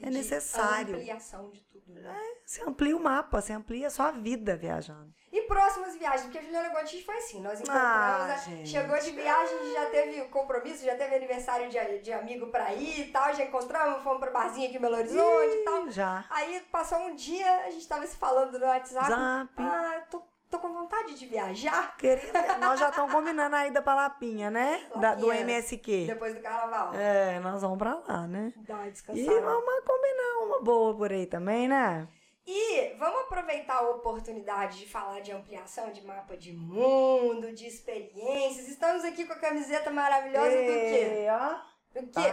[0.00, 0.96] É De necessário.
[0.96, 2.20] Ampliação de tudo, né?
[2.44, 5.12] Você amplia o mapa, você amplia a sua vida viajando.
[5.32, 8.38] E próximas viagens, porque a Juliana Gontijo foi assim, nós encontramos, Ah, né?
[8.46, 8.68] gente.
[8.68, 13.12] chegou de viagem, já teve compromisso, já teve aniversário de, de amigo pra ir e
[13.12, 15.90] tal, já encontramos, fomos pra barzinho aqui em Belo Horizonte e tal.
[15.90, 16.24] Já.
[16.30, 19.08] Aí passou um dia, a gente tava se falando no WhatsApp.
[19.08, 19.50] Zap.
[19.58, 23.94] Ah, tô, tô com vontade de viajar Querida, nós já estamos combinando a ida pra
[23.94, 24.86] Lapinha, né?
[24.96, 25.44] Da- do Lapinha.
[25.44, 26.06] MSQ.
[26.06, 26.94] depois do carnaval.
[26.94, 28.52] É, nós vamos pra lá, né?
[28.56, 29.40] Dá uma E descansada.
[29.40, 32.08] vamos combinar uma boa por aí também, né?
[32.48, 38.68] E vamos aproveitar a oportunidade de falar de ampliação de mapa de mundo, de experiências.
[38.68, 41.10] Estamos aqui com a camiseta maravilhosa do quê?
[41.12, 41.56] Ei, ó.
[42.00, 42.32] Do quê?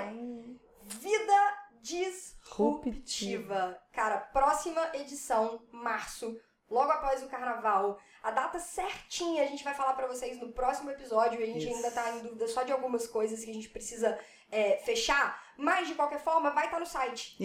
[0.84, 3.78] Vida Disruptiva.
[3.92, 6.38] Cara, próxima edição, março,
[6.74, 8.00] logo após o carnaval.
[8.22, 11.42] A data certinha a gente vai falar pra vocês no próximo episódio.
[11.42, 11.76] A gente Isso.
[11.76, 14.18] ainda tá em dúvida só de algumas coisas que a gente precisa
[14.52, 15.42] é, fechar.
[15.58, 17.36] Mas, de qualquer forma, vai estar no site.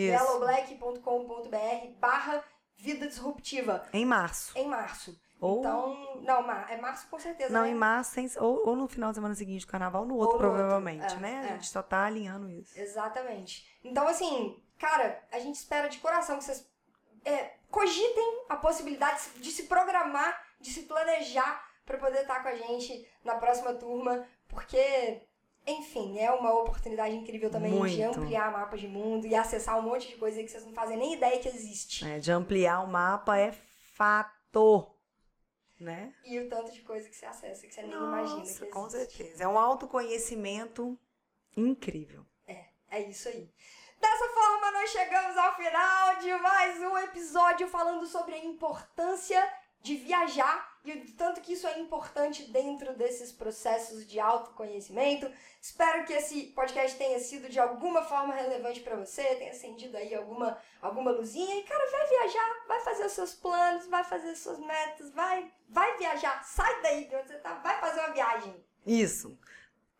[0.79, 2.43] Yellowblack.com.br barra
[2.77, 3.85] Vida Disruptiva.
[3.93, 4.57] Em março.
[4.57, 5.21] Em março.
[5.41, 7.53] Ou, Então, não, é março com certeza.
[7.53, 7.71] não, né?
[7.71, 10.43] em março, sem- ou, ou no final de semana seguinte do carnaval, no outro, Ou
[10.43, 11.41] no outro, provavelmente, é, né?
[11.41, 11.49] A é.
[11.55, 12.79] gente só tá alinhando isso.
[12.79, 13.67] Exatamente.
[13.85, 16.69] Então, assim, cara, a gente espera de coração que vocês
[17.29, 22.55] é, cogitem a possibilidade de se programar, de se planejar pra poder estar com a
[22.55, 25.23] gente na próxima turma, porque,
[25.67, 28.03] enfim, é uma oportunidade incrível também de Muito.
[28.03, 31.15] ampliar mapa de mundo e acessar um monte de coisa que vocês não fazem nem
[31.15, 32.07] ideia que existe.
[32.07, 34.91] É, de ampliar o mapa é fato,
[35.81, 36.13] né?
[36.25, 38.71] E o tanto de coisa que você acessa que você nem imagina que Nossa, existe.
[38.71, 39.45] com certeza.
[39.45, 40.99] É um autoconhecimento
[41.57, 42.27] incrível.
[42.91, 43.51] É isso aí.
[44.01, 49.43] Dessa forma, nós chegamos ao final de mais um episódio falando sobre a importância
[49.83, 55.31] de viajar e o tanto que isso é importante dentro desses processos de autoconhecimento.
[55.61, 60.15] Espero que esse podcast tenha sido de alguma forma relevante pra você, tenha acendido aí
[60.15, 61.57] alguma, alguma luzinha.
[61.57, 65.51] E, cara, vai viajar, vai fazer os seus planos, vai fazer as suas metas, vai,
[65.69, 66.45] vai viajar.
[66.45, 68.65] Sai daí de onde você tá, vai fazer uma viagem.
[68.87, 69.37] Isso.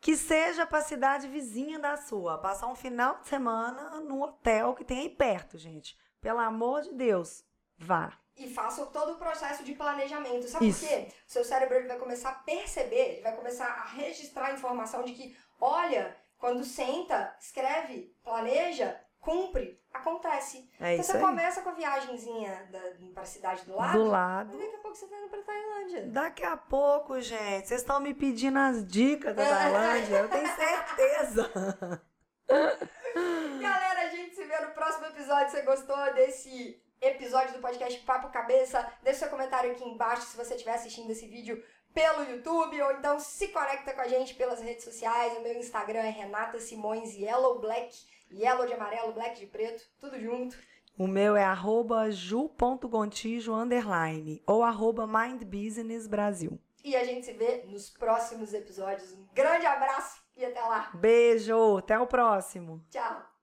[0.01, 2.39] Que seja pra cidade vizinha da sua.
[2.39, 5.99] Passar um final de semana no hotel que tem aí perto, gente.
[6.21, 7.45] Pelo amor de Deus,
[7.77, 8.13] vá.
[8.37, 10.47] E faça todo o processo de planejamento.
[10.47, 10.81] Sabe Isso.
[10.81, 11.09] por quê?
[11.27, 15.03] O seu cérebro ele vai começar a perceber, ele vai começar a registrar a informação
[15.03, 20.71] de que, olha, quando senta, escreve, planeja, cumpre, acontece.
[20.81, 21.23] É então isso você aí.
[21.23, 22.81] começa com a viagenzinha da,
[23.15, 24.59] pra cidade do lado, Do mas lado.
[24.59, 26.07] daqui a pouco você tá indo pra Tailândia.
[26.07, 31.51] Daqui a pouco, gente, vocês estão me pedindo as dicas da Tailândia, eu tenho certeza.
[33.61, 35.51] Galera, a gente se vê no próximo episódio.
[35.51, 40.37] Se você gostou desse episódio do podcast Papo Cabeça, deixa seu comentário aqui embaixo se
[40.37, 41.63] você estiver assistindo esse vídeo
[41.93, 45.37] pelo YouTube ou então se conecta com a gente pelas redes sociais.
[45.37, 47.91] O meu Instagram é Renata Simões Yellow Black,
[48.33, 50.57] Yellow de amarelo, Black de preto, tudo junto.
[50.99, 56.59] O meu é arroba ju.gontijo, underline, ou arroba Mind Business Brasil.
[56.85, 59.13] E a gente se vê nos próximos episódios.
[59.13, 60.91] Um grande abraço e até lá.
[60.95, 62.85] Beijo, até o próximo.
[62.91, 63.38] Tchau.